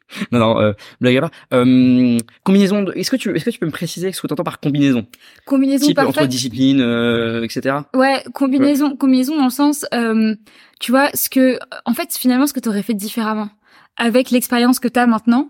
[0.31, 1.31] Non, non, euh, blague à part.
[1.53, 2.83] Euh, combinaison.
[2.83, 4.59] de- Est-ce que tu, est-ce que tu peux me préciser ce que tu entends par
[4.59, 5.05] combinaison?
[5.45, 6.29] Combinaison Type entre parfaite.
[6.29, 7.77] disciplines, euh, etc.
[7.93, 10.35] Ouais, combinaison, combinaison dans le sens, euh,
[10.79, 13.49] tu vois, ce que, en fait, finalement, ce que tu aurais fait différemment
[13.97, 15.49] avec l'expérience que tu as maintenant.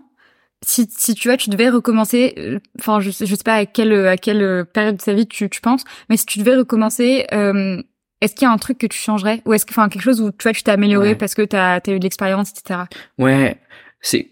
[0.66, 3.66] Si, si tu vois, tu devais recommencer, euh, enfin, je, sais- je sais pas à
[3.66, 7.26] quelle, à quelle période de ta vie tu, tu penses, mais si tu devais recommencer,
[7.32, 7.80] euh,
[8.20, 9.40] est-ce qu'il y a un truc que tu changerais?
[9.46, 11.14] Ou est-ce que enfin quelque chose où tu vois tu t'es amélioré Ouais.
[11.14, 12.80] parce que t'as as eu de l'expérience etc.
[13.18, 13.56] Ouais,
[14.00, 14.30] c'est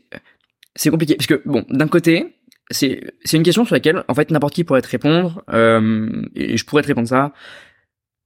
[0.75, 2.37] c'est compliqué parce que bon, d'un côté,
[2.71, 6.57] c'est c'est une question sur laquelle en fait n'importe qui pourrait te répondre euh, et
[6.57, 7.33] je pourrais te répondre ça.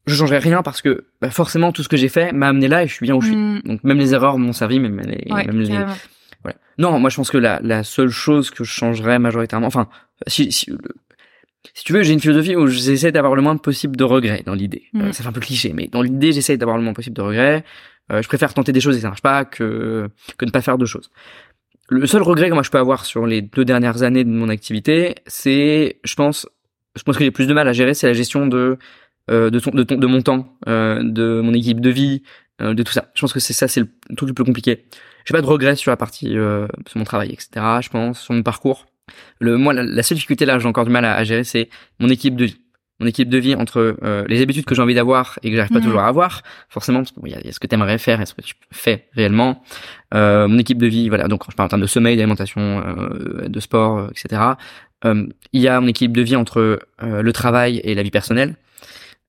[0.07, 2.83] Je changerais rien parce que bah, forcément tout ce que j'ai fait m'a amené là
[2.83, 3.37] et je suis bien où je suis.
[3.37, 3.63] Mm.
[3.65, 5.95] Donc même les erreurs m'ont servi, même les, Ouais, même les, carrément.
[6.43, 6.59] voilà.
[6.79, 9.89] Non, moi je pense que la, la seule chose que je changerais majoritairement, enfin,
[10.27, 10.73] si, si,
[11.75, 14.55] si tu veux, j'ai une philosophie où j'essaie d'avoir le moins possible de regrets dans
[14.55, 14.85] l'idée.
[14.93, 15.01] Mm.
[15.03, 17.23] Euh, ça fait un peu cliché, mais dans l'idée, j'essaie d'avoir le moins possible de
[17.23, 17.65] regrets.
[18.11, 20.79] Euh, je préfère tenter des choses et ça marche pas que que ne pas faire
[20.79, 21.11] de choses.
[21.89, 24.49] Le seul regret que moi je peux avoir sur les deux dernières années de mon
[24.49, 26.49] activité, c'est, je pense,
[26.97, 28.79] je pense que j'ai plus de mal à gérer, c'est la gestion de
[29.31, 32.23] euh, de, ton, de, ton, de mon temps, euh, de mon équipe de vie,
[32.61, 33.11] euh, de tout ça.
[33.15, 34.87] Je pense que c'est ça, c'est le truc le plus compliqué.
[35.25, 37.49] J'ai pas de regrets sur la partie euh, sur mon travail, etc.
[37.81, 38.87] Je pense sur mon parcours.
[39.39, 41.69] Le moi, la, la seule difficulté là, j'ai encore du mal à, à gérer, c'est
[41.99, 42.61] mon équipe de vie.
[43.01, 45.73] Mon équipe de vie entre euh, les habitudes que j'ai envie d'avoir et que j'arrive
[45.73, 48.21] pas toujours à avoir, forcément, parce qu'il y, y a ce que tu aimerais faire
[48.21, 49.63] et ce que tu fais réellement.
[50.15, 51.27] Euh, mon équipe de vie, voilà.
[51.27, 54.43] Donc, quand je parle en termes de sommeil, d'alimentation, euh, de sport, euh, etc.
[55.07, 58.11] Euh, il y a mon équipe de vie entre euh, le travail et la vie
[58.11, 58.57] personnelle.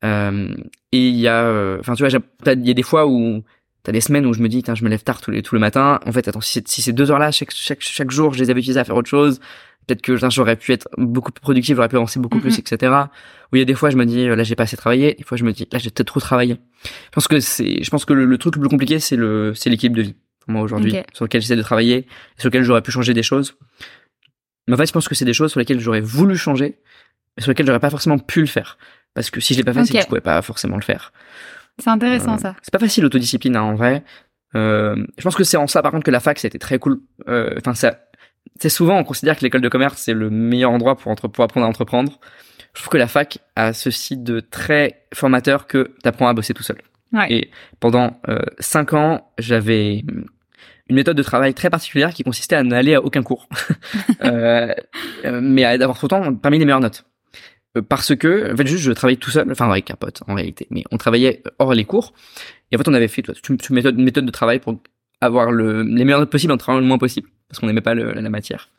[0.04, 0.50] Euh,
[0.92, 2.10] et il y a, euh, enfin, tu vois,
[2.54, 3.44] il y a des fois où
[3.84, 5.56] t'as des semaines où je me dis, Tiens, je me lève tard tous les tout
[5.56, 6.00] le matin.
[6.06, 8.50] En fait, attends, si, c'est- si ces deux heures-là, chaque, chaque, chaque jour, je les
[8.50, 9.40] avais utilisées à faire autre chose,
[9.88, 12.64] peut-être que j'aurais pu être beaucoup plus productif, j'aurais pu avancer beaucoup plus, Mhm.
[12.68, 12.94] etc.
[13.52, 15.14] Où il y a des fois, je me dis, euh, là, j'ai pas assez travaillé.
[15.16, 16.58] Des fois, je me dis, là, j'ai peut-être trop travaillé.
[16.84, 19.54] Je pense que c'est, je pense que le, le truc le plus compliqué, c'est le,
[19.56, 20.16] c'est l'équilibre de vie.
[20.40, 22.08] Pour moi, aujourd'hui, sur lequel j'essaie de travailler,
[22.38, 23.56] sur lequel j'aurais pu changer des choses.
[24.68, 26.80] Mais en fait, je pense que c'est des choses sur lesquelles j'aurais voulu changer,
[27.38, 28.78] mais sur lesquelles j'aurais pas forcément pu le faire.
[29.14, 31.12] Parce que si je l'ai pas fait, c'est que je pouvais pas forcément le faire.
[31.80, 32.56] C'est intéressant Euh, ça.
[32.62, 34.04] C'est pas facile l'autodiscipline hein, en vrai.
[34.56, 37.00] Euh, je pense que c'est en ça par contre que la fac c'était très cool.
[37.28, 38.00] Euh, Enfin ça,
[38.60, 41.44] c'est souvent on considère que l'école de commerce c'est le meilleur endroit pour, entre, pour
[41.44, 42.20] apprendre à entreprendre.
[42.74, 46.64] Je trouve que la fac a ceci de très formateur que t'apprends à bosser tout
[46.64, 46.78] seul.
[47.12, 47.28] Ouais.
[47.30, 50.04] Et pendant euh, cinq ans j'avais
[50.92, 53.48] une méthode de travail très particulière qui consistait à n'aller à aucun cours,
[54.24, 54.74] euh,
[55.24, 57.06] euh, mais à d'avoir pourtant parmi les meilleures notes.
[57.78, 60.36] Euh, Parce que, en fait, juste, je travaillais tout seul, enfin, avec un pote, en
[60.36, 60.68] réalité.
[60.70, 62.14] Mais on travaillait hors les cours.
[62.72, 64.80] Et en fait, on avait fait, toi, une méthode de travail pour
[65.22, 67.30] avoir le, les meilleures notes possibles en travaillant le moins possible.
[67.48, 68.70] Parce qu'on n'aimait pas le- la matière.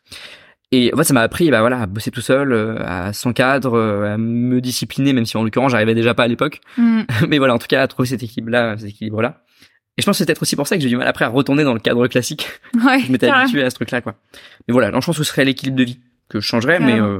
[0.71, 3.75] Et en fait, ça m'a appris, bah voilà, à bosser tout seul, euh, à s'encadre,
[3.75, 6.61] euh, à me discipliner, même si en l'occurrence, j'arrivais déjà pas à l'époque.
[6.77, 7.01] Mm.
[7.29, 9.43] Mais voilà, en tout cas, à trouver cette équipe-là, cet équilibre-là.
[9.97, 11.27] Et je pense que c'est peut-être aussi pour ça que j'ai du mal après à
[11.27, 12.47] retourner dans le cadre classique.
[12.83, 12.99] Ouais.
[13.05, 14.15] Je m'étais habitué à ce truc-là, quoi.
[14.67, 16.99] Mais voilà, non, je pense que ce serait l'équilibre de vie que je changerais, mais,
[16.99, 17.19] euh,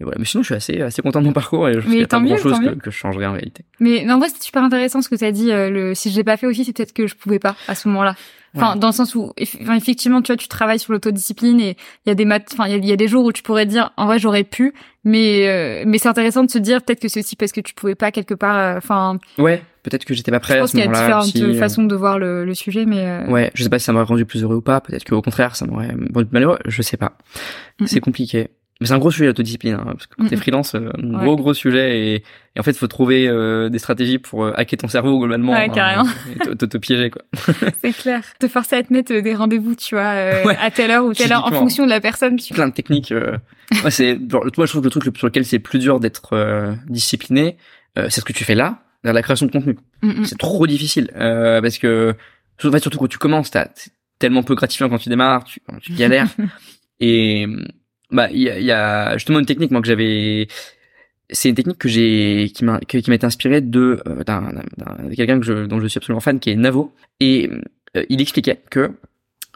[0.00, 0.16] mais voilà.
[0.18, 2.00] Mais sinon, je suis assez, assez content de mon parcours et je pense Mais qu'il
[2.00, 3.64] y a tant pas mieux, grand chose que, que je changerais en réalité.
[3.80, 5.50] Mais non, en vrai, c'est super intéressant ce que tu as dit.
[5.50, 7.74] euh, le, si je l'ai pas fait aussi, c'est peut-être que je pouvais pas à
[7.74, 8.14] ce moment-là.
[8.54, 8.78] Enfin, Ouais.
[8.78, 12.14] dans le sens où, effectivement, tu vois, tu travailles sur l'autodiscipline et il y a
[12.14, 13.92] des mat, enfin, il y a, il y a des jours où tu pourrais dire,
[13.98, 14.72] en vrai, j'aurais pu,
[15.04, 17.74] mais euh, mais c'est intéressant de se dire peut-être que c'est aussi parce que tu
[17.74, 18.56] pouvais pas quelque part.
[18.56, 21.58] euh, Enfin, Ouais, peut-être que j'étais pas prêt je pense qu'il y a différentes euh,
[21.58, 24.04] façons de voir le, le sujet, mais euh, Ouais, je sais pas si ça m'aurait
[24.06, 24.80] rendu plus heureux ou pas.
[24.80, 26.58] Peut-être qu'au contraire, ça m'aurait rendu malheureux.
[26.64, 27.18] Je sais pas.
[27.84, 28.48] C'est compliqué.
[28.80, 31.24] Mais c'est un gros sujet l'autodiscipline, hein, parce que quand t'es freelance, euh, un Ouais.
[31.24, 34.78] gros gros sujet et, et en fait, faut trouver euh, des stratégies pour euh, hacker
[34.78, 35.52] ton cerveau globalement.
[35.54, 36.04] Ouais, carrément.
[36.34, 37.22] et t- t'auto-piéger quoi.
[37.82, 38.22] c'est clair.
[38.38, 40.56] Te forcer à te mettre des rendez-vous, tu vois, euh, Ouais.
[40.60, 42.36] à telle heure ou telle heure en fonction de la personne.
[42.36, 42.52] Tu...
[42.52, 43.12] plein de techniques.
[43.12, 43.38] Euh...
[43.82, 46.34] ouais, c'est genre, moi je trouve que le truc sur lequel c'est plus dur d'être
[46.34, 47.56] euh, discipliné,
[47.98, 49.78] euh, c'est ce que tu fais là, dans la création de contenu.
[50.02, 50.24] Mm.
[50.24, 52.14] C'est trop difficile euh, parce que
[52.62, 53.70] en fait, surtout quand tu commences, t'as-
[54.18, 56.28] tellement peu gratifiant quand tu démarres, tu, tu galères.
[57.00, 57.46] et
[58.10, 60.48] bah il y a, y a justement une technique moi que j'avais.
[61.30, 64.62] C'est une technique que j'ai qui m'a qui m'a été inspirée de euh, d'un
[65.16, 67.50] quelqu'un que je, dont je suis absolument fan qui est Navo et
[67.96, 68.92] euh, il expliquait que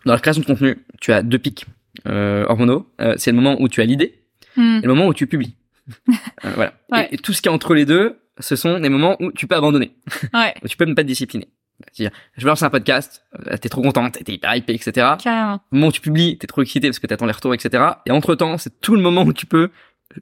[0.05, 1.67] dans la création de contenu tu as deux pics
[2.09, 4.15] euh, hormonaux Euh, c'est le moment où tu as l'idée
[4.57, 4.81] Mm.
[4.83, 5.55] et le moment où tu publies
[6.45, 7.07] Euh, voilà Ouais.
[7.13, 9.47] et, et tout ce qui est entre les deux ce sont des moments où tu
[9.47, 9.93] peux abandonner
[10.35, 11.47] Ouais, où tu peux même pas te discipliner
[11.93, 15.61] c'est-à-dire je vais lancer un podcast euh, t'es trop contente t'es hyper hypé etc carrément.
[15.73, 18.11] au moment où tu publies t'es trop excité parce que t'attends les retours etc et
[18.11, 19.71] entre temps c'est tout le moment où tu peux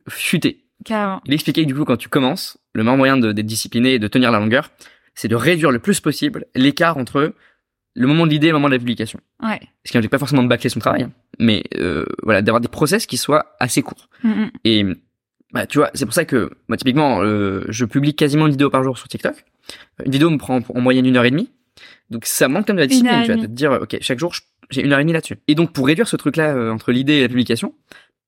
[0.09, 1.21] chuter Carrément.
[1.27, 3.99] il expliquait que du coup, quand tu commences, le meilleur moyen de- d'être discipliné et
[3.99, 4.71] de tenir la longueur,
[5.15, 7.35] c'est de réduire le plus possible l'écart entre
[7.97, 9.19] le moment de l'idée et le moment de la publication.
[9.43, 9.59] Ouais.
[9.85, 12.69] Ce qui n'implique pas forcément de bâcler son travail, hein, mais euh, voilà, d'avoir des
[12.69, 14.09] process qui soient assez courts.
[14.23, 14.51] Mm, mm.
[14.65, 14.87] Et
[15.53, 18.71] bah, tu vois, c'est pour ça que moi, typiquement, euh, je publie quasiment une vidéo
[18.71, 19.45] par jour sur TikTok.
[20.05, 21.51] Une vidéo me prend en moyenne une heure et demie.
[22.11, 23.55] Donc ça manque quand même de la discipline, tu vois, de demie.
[23.55, 24.33] te dire, ok, chaque jour,
[24.71, 25.37] j'ai une heure et demie là-dessus.
[25.49, 27.75] Et donc pour réduire ce truc-là euh, entre l'idée et la publication,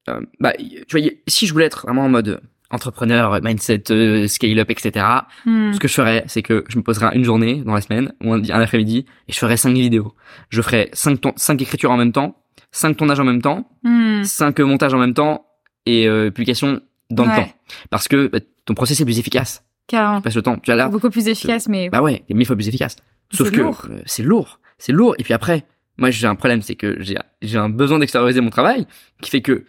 [0.09, 0.53] euh, bah,
[0.89, 5.05] tu vois, si je voulais être vraiment en mode entrepreneur, mindset, euh, scale-up, etc.,
[5.45, 5.73] Mm.
[5.73, 8.33] ce que je ferais, c'est que je me poserais une journée dans la semaine ou
[8.33, 10.15] un, un après-midi et je ferais cinq vidéos.
[10.51, 12.37] Je ferais cinq, écritures en même temps,
[12.71, 14.23] cinq tournages en même temps, Mm.
[14.25, 15.47] cinq montages en même temps
[15.87, 16.81] et euh, publication
[17.11, 17.49] dans le temps.
[17.91, 19.65] Parce que bah, ton process est plus efficace.
[19.91, 20.57] Je passe le temps.
[20.59, 21.89] Tu vois, là, beaucoup plus efficace, mais.
[21.91, 22.97] Bah ouais, il faut plus efficace.
[23.33, 25.15] Sauf que euh, c'est lourd, c'est lourd.
[25.19, 25.65] Et puis après,
[25.99, 28.87] moi j'ai un problème, c'est que j'ai j'ai un besoin d'extérioriser mon travail
[29.23, 29.65] qui fait que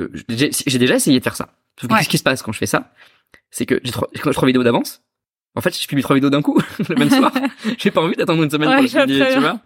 [0.00, 1.48] euh, j'ai déjà essayé de faire ça.
[1.80, 2.00] Sauf que Ouais.
[2.00, 2.92] qu'est-ce qui se passe quand je fais ça?
[3.50, 5.02] C'est que j'ai trois, trois vidéos d'avance.
[5.54, 7.32] En fait, je publie trois vidéos d'un coup le même soir.
[7.78, 9.60] j'ai pas envie d'attendre une semaine Ouais, pour le je vois publier, tu vois.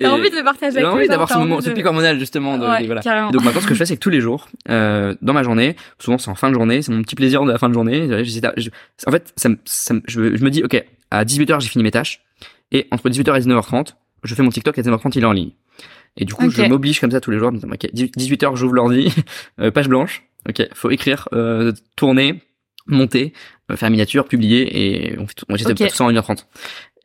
[0.00, 1.70] T'as envie de le partager J'ai avec envie les gens, d'avoir ce moment, envie ce
[1.70, 2.56] de- pic hormonal justement.
[2.56, 3.30] De, Ouais, de- voilà.
[3.32, 5.74] Donc maintenant, ce que je fais, c'est que tous les jours, euh, dans ma journée,
[5.98, 8.06] souvent c'est en fin de journée, c'est mon petit plaisir de la fin de journée.
[8.24, 8.70] je-
[9.06, 12.20] en fait, ça, ça, je, je me dis, ok, à 18h j'ai fini mes tâches,
[12.70, 15.32] et entre 18h et 19h30, je fais mon TikTok, et à 19h30 il est en
[15.32, 15.50] ligne.
[16.16, 19.12] Et du coup, je m'oblige comme ça tous les jours, ok, 18h j'ouvre l'ordi,
[19.60, 22.42] euh, page blanche, ok, faut écrire, euh, tourner,
[22.86, 23.32] monter,
[23.70, 25.78] euh, faire miniature, publier, et on fait tout, moi j'essaie de Ok.
[25.78, 26.46] faire tout ça en 1h30.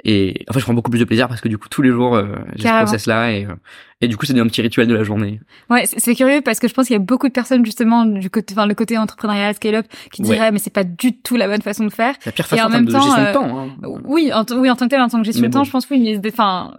[0.06, 1.90] Et en fait, je prends beaucoup plus de plaisir parce que du coup, tous les
[1.90, 3.54] jours, euh, j'ai ce process-là, et, euh,
[4.02, 5.40] et du coup, c'est devenu un petit rituel de la journée.
[5.70, 8.30] Ouais, c'est curieux parce que je pense qu'il y a beaucoup de personnes justement du
[8.30, 10.36] côté, enfin le côté entrepreneurial scale-up qui Ouais.
[10.36, 12.16] diraient mais c'est pas du tout la bonne façon de faire.
[12.26, 13.60] La pire Et façon en en termes même de temps, gestion euh, de temps.
[13.60, 14.00] Hein.
[14.04, 15.90] Oui, en, oui, en tant que tel, en tant que gestion de temps, je pense
[15.90, 16.74] oui, mais enfin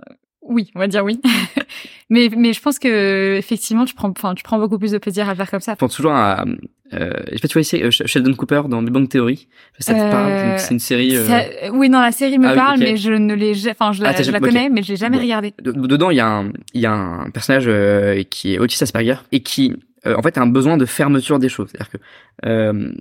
[0.45, 1.21] oui, on va dire oui.
[2.11, 5.29] mais mais je pense que effectivement, tu prends, enfin tu prends beaucoup plus de plaisir
[5.29, 5.73] à faire comme ça.
[5.73, 6.45] Je pense toujours à,
[6.93, 9.49] euh, je sais pas, tu vois ici, euh, Sheldon Cooper dans Big Bang Theory.
[9.79, 10.59] Ça te Euh, parle?
[10.59, 13.35] C'est une série, euh, Ça- oui, non, la série me Ah parle, mais je ne
[13.35, 15.23] l'ai, enfin je la, Ah, je la connais, mais je l'ai jamais Bon.
[15.23, 15.55] regardée.
[15.63, 18.83] de- dedans, il y a un, il y a un personnage euh, qui est autiste
[18.83, 19.75] Asperger et qui,
[20.07, 21.69] euh, en fait, a un besoin de fermeture des choses.
[21.71, 21.97] C'est-à-dire que,
[22.47, 22.93] euh,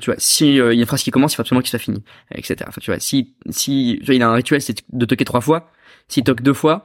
[0.00, 1.70] tu vois, si euh, il y a une phrase qui commence, il faut absolument qu'il
[1.70, 2.02] soit fini,
[2.34, 2.56] etc.
[2.68, 5.40] Enfin, tu vois, si, si, tu vois, il a un rituel, c'est de toquer trois
[5.40, 5.68] fois.
[6.08, 6.84] S'il toque deux fois,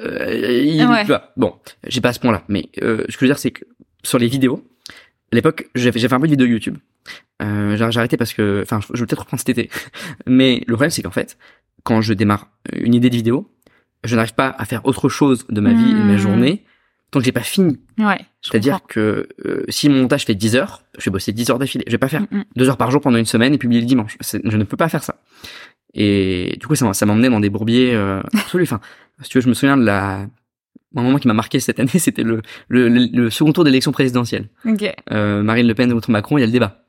[0.00, 1.00] euh, il, Ouais.
[1.02, 1.54] tu vois, bon,
[1.86, 3.64] j'ai pas à ce point-là, mais euh, ce que je veux dire, c'est que
[4.02, 4.62] sur les vidéos,
[5.32, 6.76] à l'époque, j'ai fait un peu de vidéos YouTube.
[7.42, 9.70] Euh, j'ai arrêté parce que, enfin, je vais peut-être reprendre cet été.
[10.26, 11.36] Mais le problème, c'est qu'en fait,
[11.82, 13.50] quand je démarre une idée de vidéo,
[14.04, 16.18] je n'arrive pas à faire autre chose de ma vie et de ma Hmm.
[16.18, 16.64] journée
[17.10, 17.78] tant que j'ai pas fini.
[17.98, 18.18] Ouais.
[18.42, 21.84] C'est-à-dire que euh, si mon montage fait 10 heures, je vais bosser 10 heures d'affilée.
[21.86, 22.44] Je vais pas faire Mm, mm.
[22.56, 24.16] deux heures par jour pendant une semaine et publier le dimanche.
[24.20, 25.20] Je ne peux pas faire ça.
[25.96, 28.64] Et du coup, ça m'a ça m'a emmené dans des bourbiers euh, absolus.
[28.64, 28.80] Enfin,
[29.22, 30.26] si tu veux, je me souviens de la
[30.94, 34.48] un moment qui m'a marqué cette année, c'était le, le, le, second tour d'élection présidentielle.
[34.64, 34.90] Ok.
[35.10, 36.84] Euh, Marine Le Pen contre Macron, il y a le débat.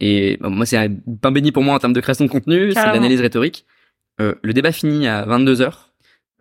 [0.00, 0.88] Et bah, moi, c'est un
[1.20, 3.66] pain béni pour moi en termes de création de contenu, c'est de l'analyse rhétorique.
[4.20, 5.92] Euh, le débat finit à 22 heures.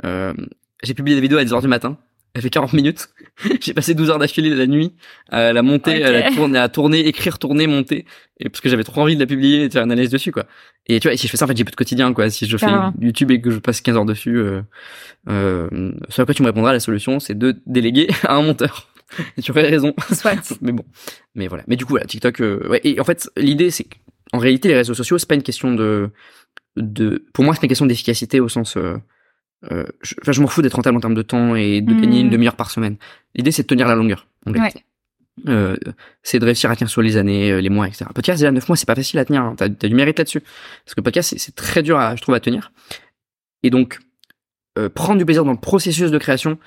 [0.06, 0.34] Euh,
[0.82, 1.98] j'ai publié la vidéo à 10 heures du matin.
[2.34, 3.10] Elle fait 40 minutes.
[3.62, 4.94] j'ai passé 12 heures d'affilée la nuit
[5.30, 8.06] à la monter, à la tourner, à tourner, écrire, tourner, monter.
[8.40, 10.32] Et parce que j'avais trop envie de la publier et de faire une analyse dessus,
[10.32, 10.46] quoi.
[10.88, 12.30] Et tu vois, si je fais ça, en fait, j'ai plus de quotidien, quoi.
[12.30, 12.68] Si je fais.
[13.00, 14.62] YouTube et que je passe 15 heures dessus, euh,
[15.30, 18.92] euh, ce à quoi tu me répondras, la solution, c'est de déléguer à un monteur.
[19.38, 19.94] Et tu aurais raison.
[20.14, 20.58] Soit.
[20.62, 20.84] Mais bon,
[21.34, 21.64] mais voilà.
[21.68, 22.42] Mais du coup, voilà, TikTok.
[22.42, 22.82] euh, ouais.
[22.84, 23.86] Et en fait, l'idée, c'est
[24.32, 26.12] qu'en réalité, les réseaux sociaux, c'est pas une question de,
[26.78, 27.26] de.
[27.34, 28.78] Pour moi, c'est une question d'efficacité au sens.
[28.78, 28.98] Euh,
[29.72, 32.22] euh, je, enfin, je m'en fous d'être rentable en termes de temps et de gagner
[32.22, 32.98] une demi-heure par semaine.
[33.36, 34.28] L'idée, c'est de tenir la longueur.
[34.46, 34.60] En Ouais.
[34.60, 34.84] réalité.
[35.48, 35.78] Euh,
[36.22, 38.06] c'est de réussir à tenir sur les années, euh, les mois, etc.
[38.14, 39.42] Podcast, déjà 9 mois, c'est pas facile à tenir.
[39.42, 39.54] Hein.
[39.58, 40.42] T'as, t'as du mérite là-dessus.
[40.86, 42.72] Parce que podcast, c'est, très dur, à, je trouve, à tenir.
[43.64, 44.00] Et donc,
[44.78, 46.58] euh, prendre du plaisir dans le processus de création,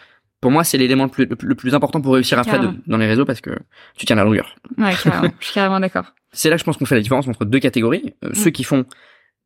[0.40, 3.06] pour moi, c'est l'élément le plus, le plus- important pour réussir après de- dans les
[3.06, 3.50] réseaux parce que
[3.96, 4.54] tu tiens la longueur.
[4.78, 5.32] Ouais, carrément.
[5.38, 6.14] je suis carrément d'accord.
[6.32, 8.14] C'est là que je pense qu'on fait la différence entre deux catégories.
[8.24, 8.86] Euh, Ceux qui font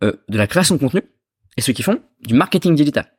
[0.04, 1.02] euh, de la création de contenu
[1.56, 3.12] et ceux qui font du marketing digital.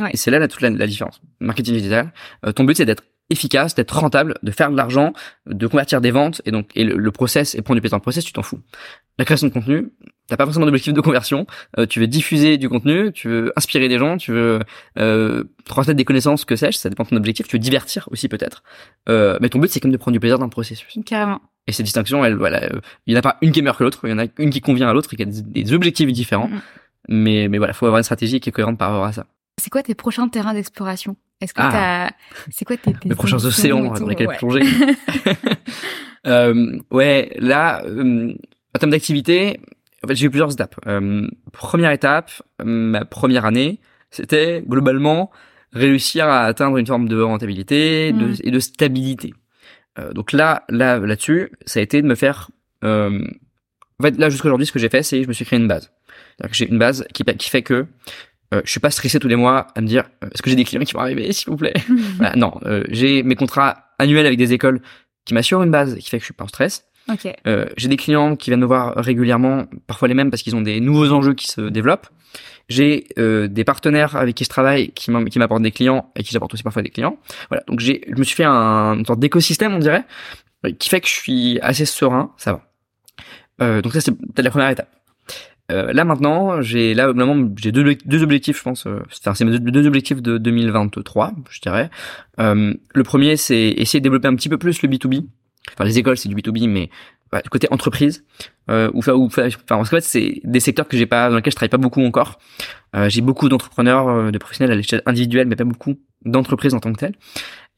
[0.00, 0.10] Ouais.
[0.12, 1.20] Et c'est là, là toute la, la différence.
[1.40, 2.12] Marketing digital,
[2.46, 5.14] euh, ton but c'est d'être efficace, d'être rentable, de faire de l'argent,
[5.46, 7.98] de convertir des ventes et donc et le, le process et prendre du plaisir dans
[7.98, 8.60] le process, tu t'en fous.
[9.18, 9.88] La création de contenu,
[10.28, 11.46] t'as pas forcément d'objectif de conversion.
[11.78, 14.60] euh, tu veux diffuser du contenu, tu veux inspirer des gens, tu veux
[14.98, 17.46] euh, transmettre des connaissances, que sais-je, ça dépend de ton objectif.
[17.48, 18.62] Tu veux divertir aussi peut-être.
[19.08, 20.98] Euh, mais ton but c'est quand même de prendre du plaisir dans le processus.
[21.06, 21.40] Carrément.
[21.68, 23.78] Et ces distinctions, elles, voilà, euh, il n'y en a pas une qui est meilleure
[23.78, 25.42] que l'autre, il y en a une qui convient à l'autre et qui a des,
[25.42, 26.48] des objectifs différents.
[26.48, 26.60] Mhm.
[27.08, 29.26] Mais, mais voilà, faut avoir une stratégie qui est cohérente par rapport à ça.
[29.62, 31.16] C'est quoi tes prochains terrains d'exploration?
[31.40, 31.70] Est-ce que Ah.
[32.10, 32.16] t'as,
[32.50, 34.36] c'est quoi tes, tes Les prochains océans dans lesquels Ouais.
[34.36, 34.62] plonger.
[36.26, 38.32] euh, ouais, là, euh,
[38.74, 39.60] en termes d'activité,
[40.04, 40.74] en fait, j'ai eu plusieurs étapes.
[40.88, 43.78] Euh, première étape, euh, ma première année,
[44.10, 45.30] c'était globalement
[45.72, 48.36] réussir à atteindre une forme de rentabilité de- Mhm.
[48.42, 49.32] et de stabilité.
[50.14, 52.50] Donc là, là, là-dessus, ça a été de me faire.
[52.82, 55.58] En fait, là jusqu'à aujourd'hui, ce que j'ai fait, c'est que je me suis créé
[55.60, 55.92] une base.
[56.50, 57.86] J'ai une base qui, qui fait que
[58.52, 60.56] euh, je suis pas stressé tous les mois à me dire euh, est-ce que j'ai
[60.56, 61.74] des clients qui vont arriver, s'il vous plaît?
[62.16, 64.80] Voilà, non, euh, j'ai mes contrats annuels avec des écoles
[65.24, 66.84] qui m'assurent une base qui fait que je suis pas en stress.
[67.10, 67.32] ok.
[67.46, 70.62] Euh, j'ai des clients qui viennent me voir régulièrement, parfois les mêmes parce qu'ils ont
[70.62, 72.08] des nouveaux enjeux qui se développent.
[72.68, 76.54] J'ai euh, des partenaires avec qui je travaille qui m'apportent des clients et qui j'apporte
[76.54, 77.18] aussi parfois des clients.
[77.48, 80.04] Voilà, donc j'ai, je me suis fait un, une sorte d'écosystème, on dirait,
[80.64, 82.62] euh, qui fait que je suis assez serein, ça va.
[83.60, 84.88] Euh, donc ça c'est peut-être la première étape.
[85.72, 88.86] Euh, là maintenant, j'ai là vraiment j'ai deux, deux objectifs, je pense.
[88.86, 91.90] euh, Enfin, c'est mes deux, deux objectifs de 2023, je dirais.
[92.38, 95.24] Euh, le premier, c'est essayer de développer un petit peu plus le B2B.
[95.72, 96.90] Enfin, les écoles, c'est du B2B, mais
[97.40, 98.24] du côté entreprise
[98.70, 101.56] euh, ou enfin, enfin en fait c'est des secteurs que j'ai pas dans lesquels je
[101.56, 102.38] travaille pas beaucoup encore.
[102.94, 106.80] Euh, j'ai beaucoup d'entrepreneurs, euh, de professionnels à l'échelle individuelle, mais pas beaucoup d'entreprises en
[106.80, 107.14] tant que telles.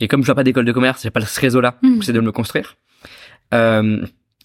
[0.00, 2.02] Et comme je vois pas d'école de commerce, j'ai pas ce réseau-là, mmh.
[2.02, 2.76] c'est de me construire.
[3.52, 4.00] Euh,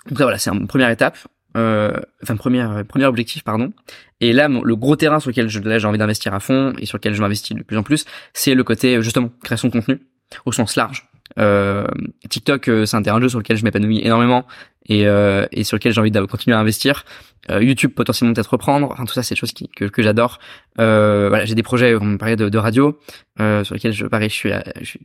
[0.07, 1.17] donc ça, voilà, c'est une première étape.
[1.59, 1.91] Euh,
[2.23, 3.73] enfin première premier objectif pardon
[4.21, 7.13] et là le gros terrain sur lequel j'ai envie d'investir à fond et sur lequel
[7.15, 9.99] je m'investis de plus en plus c'est le côté justement création de contenu
[10.45, 11.85] au sens large euh,
[12.29, 14.45] TikTok, euh, c'est un terrain de jeu sur lequel je m'épanouis énormément
[14.87, 17.05] et, euh, sur lequel j'ai envie de continuer à investir.
[17.49, 18.89] Euh, YouTube potentiellement peut-être reprendre.
[18.91, 20.39] Enfin tout ça, c'est des choses que, j'adore.
[20.79, 22.99] Euh, voilà, j'ai des projets, on me parlait de, radio,
[23.37, 24.35] sur lesquels je pareil, je
[24.83, 25.01] suis,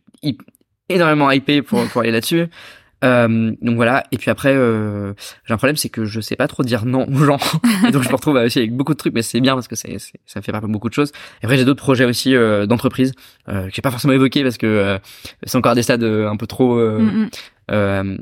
[0.89, 2.47] énormément hypé pour aller là-dessus.
[3.03, 4.05] Euh, donc voilà.
[4.13, 5.13] Et puis après, euh,
[5.45, 7.39] j'ai un problème, c'est que je sais pas trop dire non aux gens.
[7.89, 9.77] et donc je me retrouve aussi avec beaucoup de trucs, mais c'est bien parce que
[9.77, 11.13] c'est, ça me fait pas beaucoup de choses.
[11.43, 13.13] Et après, j'ai d'autres projets aussi euh, d'entreprise
[13.49, 14.99] euh, que j'ai pas forcément évoqué parce que euh,
[15.43, 16.77] c'est encore des stades un peu trop.
[16.77, 17.29] Mm,
[17.69, 18.19] mm.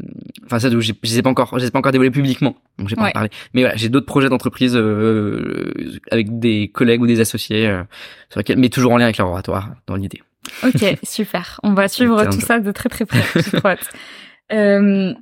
[0.46, 2.88] Enfin, ça, je les ai pas encore, je les ai pas encore dévoilés publiquement, donc
[2.88, 3.28] j'ai pas parlé.
[3.54, 4.76] Mais voilà, j'ai d'autres projets d'entreprise
[6.10, 7.66] avec des collègues ou des associés
[8.30, 10.22] sur lesquels, mais toujours en lien avec leur oratoire dans l'idée.
[10.64, 11.60] Ok, super.
[11.62, 13.22] On va suivre tout ça de très très près.
[14.50, 15.14] Euh,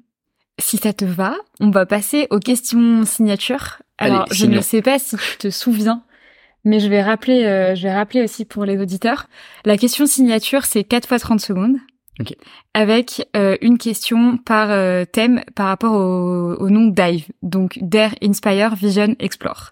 [0.60, 3.82] si ça te va, on va passer aux questions signatures.
[3.98, 6.02] Alors, je ne sais pas si tu te souviens,
[6.64, 9.26] mais je vais rappeler, euh, je vais rappeler aussi pour les auditeurs.
[9.64, 11.76] La question signature, c'est 4 fois 30 secondes.
[12.20, 12.36] Okay.
[12.74, 17.26] Avec euh, une question par euh, thème par rapport au, au nom DIVE.
[17.42, 19.70] Donc, Dare, Inspire, Vision, Explore.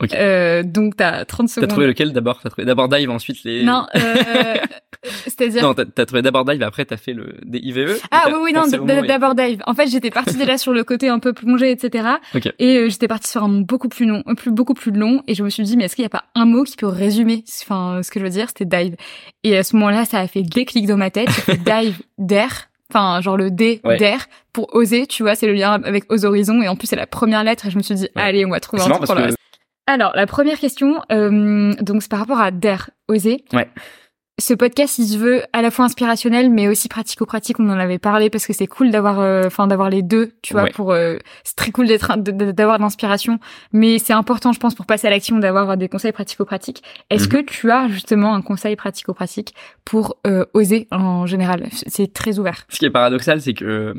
[0.00, 0.16] Okay.
[0.16, 1.68] Euh, donc t'as 30 secondes.
[1.68, 2.40] T'as trouvé lequel d'abord?
[2.42, 3.62] T'as trouvé d'abord Dive, ensuite les.
[3.62, 4.54] Non, euh,
[5.02, 5.62] c'est-à-dire.
[5.62, 7.98] Non, t'as as trouvé d'abord Dive, après t'as fait le des IVE.
[8.10, 8.66] Ah oui, oui, non,
[9.06, 9.62] d'abord Dive.
[9.66, 12.08] En fait, j'étais partie déjà sur le côté un peu plongé, etc.
[12.34, 12.52] Okay.
[12.58, 15.34] Et euh, j'étais partie sur un nom beaucoup plus long, plus beaucoup plus long, et
[15.34, 17.44] je me suis dit, mais est-ce qu'il n'y a pas un mot qui peut résumer,
[17.62, 18.96] enfin, ce que je veux dire, c'était Dive.
[19.44, 21.28] Et à ce moment-là, ça a fait déclic dans ma tête.
[21.64, 26.12] Dive, Dare enfin genre le D d'air pour oser tu vois c'est le lien avec
[26.12, 28.44] aux horizons et en plus c'est la première lettre et je me suis dit allez
[28.44, 29.39] on va trouver un truc pour le reste
[29.90, 33.44] alors, la première question, euh, donc c'est par rapport à Dare, oser.
[33.52, 33.68] Ouais.
[34.40, 37.60] Ce podcast, il se veut à la fois inspirationnel, mais aussi pratico-pratique.
[37.60, 40.54] On en avait parlé parce que c'est cool d'avoir, euh, enfin, d'avoir les deux, tu
[40.54, 40.66] vois.
[40.68, 43.38] Pour, euh, c'est très cool d'être, d'avoir de l'inspiration,
[43.72, 46.82] mais c'est important, je pense, pour passer à l'action, d'avoir des conseils pratico-pratiques.
[47.10, 47.28] Est-ce mhm.
[47.28, 50.16] que tu as justement un conseil pratico-pratique pour
[50.54, 51.68] oser en général?
[51.70, 52.64] C'est très ouvert.
[52.70, 53.94] Ce qui est paradoxal, c'est que,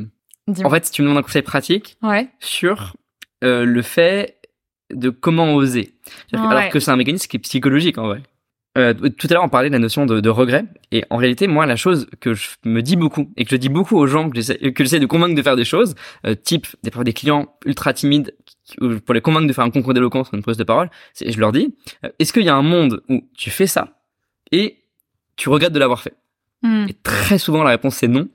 [0.47, 2.29] en fait, si tu me demandes un conseil pratique ouais.
[2.39, 2.95] sur
[3.43, 4.40] le fait
[4.93, 5.93] de comment oser.
[6.33, 8.21] Alors que c'est un mécanisme qui est psychologique en vrai.
[8.77, 10.63] Euh, tout à l'heure, on parlait de la notion de, de, regret.
[10.91, 13.67] Et en réalité, moi, la chose que je me dis beaucoup et que je dis
[13.67, 17.13] beaucoup aux gens que j'essaie de convaincre de faire des choses, euh, type des, des
[17.13, 18.33] clients ultra timides
[19.05, 21.39] pour les convaincre de faire un concours d'éloquence ou une prise de parole, c'est je
[21.39, 21.75] leur dis
[22.05, 23.99] euh, est-ce qu'il y a un monde où tu fais ça
[24.53, 24.77] et
[25.35, 26.13] tu regrettes de l'avoir fait?
[26.61, 26.85] Hmm.
[26.87, 28.29] Et très souvent, la réponse c'est non.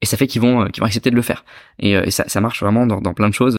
[0.00, 1.44] Et ça fait qu'ils vont, qu'ils vont accepter de le faire.
[1.78, 3.56] Et, et ça, ça marche vraiment dans, dans plein de choses.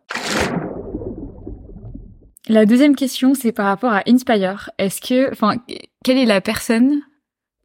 [2.49, 4.69] La deuxième question, c'est par rapport à Inspire.
[4.77, 5.55] Est-ce que, enfin,
[6.03, 7.01] quelle est la personne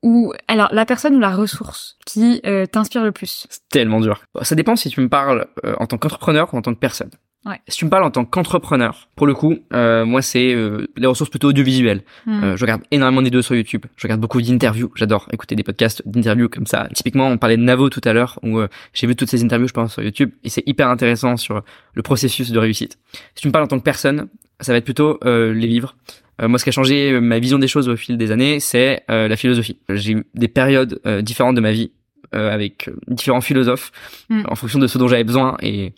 [0.04, 3.46] ou alors la personne ou la ressource qui euh, t'inspire le plus?
[3.50, 4.22] C'est tellement dur.
[4.42, 7.10] Ça dépend si tu me parles euh, en tant qu'entrepreneur ou en tant que personne.
[7.46, 7.60] Ouais.
[7.68, 10.54] Si tu me parles en tant qu'entrepreneur, pour le coup, euh, moi c'est
[10.96, 12.02] les ressources plutôt audiovisuelles.
[12.26, 12.56] Hmm.
[12.56, 13.86] je regarde énormément des vidéos sur YouTube.
[13.96, 14.92] Je regarde beaucoup d'interviews.
[14.96, 16.88] J'adore écouter des podcasts d'interviews comme ça.
[16.94, 18.60] Typiquement, on parlait de Navo tout à l'heure, où
[18.92, 21.62] j'ai vu toutes ces interviews, je pense, sur YouTube, et c'est hyper intéressant sur
[21.94, 22.98] le processus de réussite.
[23.34, 24.28] Si tu me parles en tant que personne,
[24.60, 25.96] ça va être plutôt euh, les livres.
[26.40, 28.60] Euh, moi, ce qui a changé euh, ma vision des choses au fil des années,
[28.60, 29.78] c'est la philosophie.
[29.88, 31.92] J'ai eu des périodes différentes de ma vie
[32.32, 33.90] avec différents philosophes
[34.28, 34.42] mm.
[34.46, 35.94] en fonction de ce dont j'avais besoin, et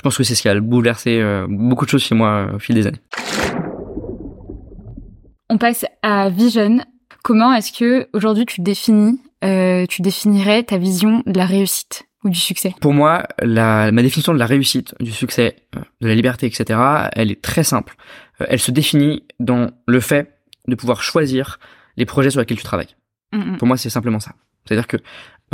[0.00, 2.74] je pense que c'est ce qui a bouleversé beaucoup de choses chez moi au fil
[2.74, 3.02] des années.
[5.50, 6.78] On passe à Vision.
[7.22, 12.38] Comment est-ce que aujourd'hui tu définis, tu définirais ta vision de la réussite ou du
[12.38, 12.74] succès?
[12.80, 16.78] Pour moi, la, ma définition de la réussite, du succès, euh, de la liberté, etc.,
[17.12, 17.94] elle est très simple.
[18.40, 20.34] Euh, elle se définit dans le fait
[20.68, 21.58] de pouvoir choisir
[21.96, 22.94] les projets sur lesquels tu travailles.
[23.32, 23.56] Mm, mm.
[23.58, 24.32] Pour moi, c'est simplement ça.
[24.64, 24.98] C'est-à-dire que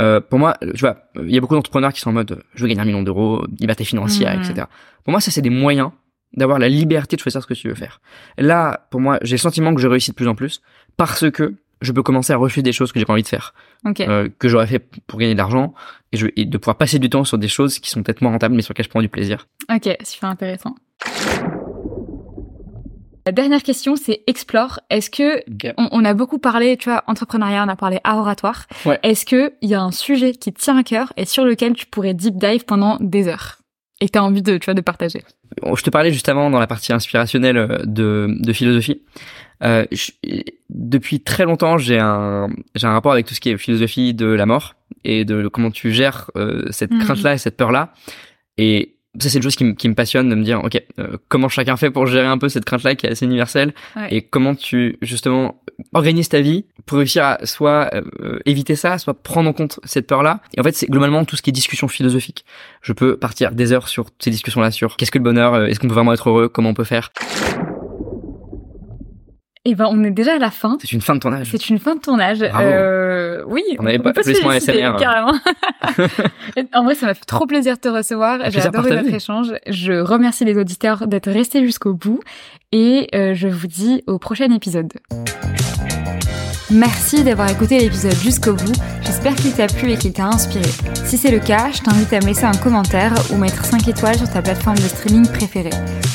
[0.01, 2.61] euh, pour moi, tu vois, il y a beaucoup d'entrepreneurs qui sont en mode je
[2.61, 4.67] veux gagner un million d'euros, liberté financière, mm, etc.
[5.03, 5.91] Pour moi, ça c'est des moyens
[6.35, 8.01] d'avoir la liberté de choisir ce que tu veux faire.
[8.37, 10.61] Là, pour moi, j'ai le sentiment que je réussis de plus en plus
[10.97, 13.53] parce que je peux commencer à refuser des choses que j'ai pas envie de faire,
[13.99, 15.73] euh, que j'aurais fait pour gagner de l'argent,
[16.11, 18.31] et, je, et de pouvoir passer du temps sur des choses qui sont peut-être moins
[18.31, 19.47] rentables, mais sur lesquelles je prends du plaisir.
[19.71, 20.75] Ok, super intéressant.
[23.27, 24.79] La dernière question, c'est explore.
[24.89, 25.43] Est-ce que
[25.75, 28.67] on, a beaucoup parlé, tu vois, entrepreneuriat, on a parlé à oratoire.
[29.03, 31.73] Est-ce que il y a un sujet qui te tient à cœur et sur lequel
[31.73, 33.57] tu pourrais deep dive pendant des heures
[33.99, 35.23] et que tu as envie de, tu vois, de partager?
[35.61, 39.01] Je te parlais juste avant dans la partie inspirationnelle euh, de, de philosophie.
[39.61, 39.85] Euh,
[40.69, 44.27] depuis très longtemps, j'ai un j'ai un rapport avec tout ce qui est philosophie de
[44.27, 46.99] la mort et de comment tu gères euh, cette hmm.
[46.99, 47.91] crainte-là et cette peur-là.
[48.57, 51.77] Et ça c'est une chose qui, me passionne de me dire ok euh, comment chacun
[51.77, 53.73] fait pour gérer un peu cette crainte là qui est assez universelle
[54.09, 55.61] et comment tu justement
[55.93, 60.07] organises ta vie pour réussir à soit euh, éviter ça soit prendre en compte cette
[60.07, 62.45] peur là et en fait c'est globalement tout ce qui est discussion philosophique.
[62.81, 65.65] Je peux partir des heures sur ces discussions là sur qu'est-ce que le bonheur euh,
[65.65, 67.11] est-ce qu'on peut vraiment être heureux comment on peut faire
[69.69, 70.77] eh ben, on est déjà à la fin.
[70.79, 71.49] C'est une fin de tournage.
[71.51, 72.39] C'est une fin de tournage.
[72.41, 73.63] Euh, oui.
[73.79, 74.95] On n'avait pas plus moins SMR.
[74.97, 75.33] Carrément.
[76.73, 78.49] en vrai, ça m'a fait trop plaisir de te recevoir.
[78.49, 79.53] J'ai adoré notre échange.
[79.67, 82.21] Je remercie les auditeurs d'être restés jusqu'au bout
[82.71, 84.93] et euh, je vous dis au prochain épisode.
[86.69, 90.69] Merci d'avoir écouté l'épisode jusqu'au bout, j'espère qu'il t'a plu et qu'il t'a inspiré.
[91.05, 94.17] Si c'est le cas, je t'invite à me laisser un commentaire ou mettre 5 étoiles
[94.17, 95.69] sur ta plateforme de streaming préférée.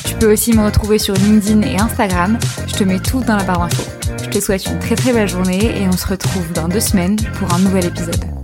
[0.05, 2.37] Tu peux aussi me retrouver sur LinkedIn et Instagram,
[2.67, 3.89] je te mets tout dans la barre d'infos.
[4.21, 7.15] Je te souhaite une très très belle journée et on se retrouve dans deux semaines
[7.39, 8.42] pour un nouvel épisode.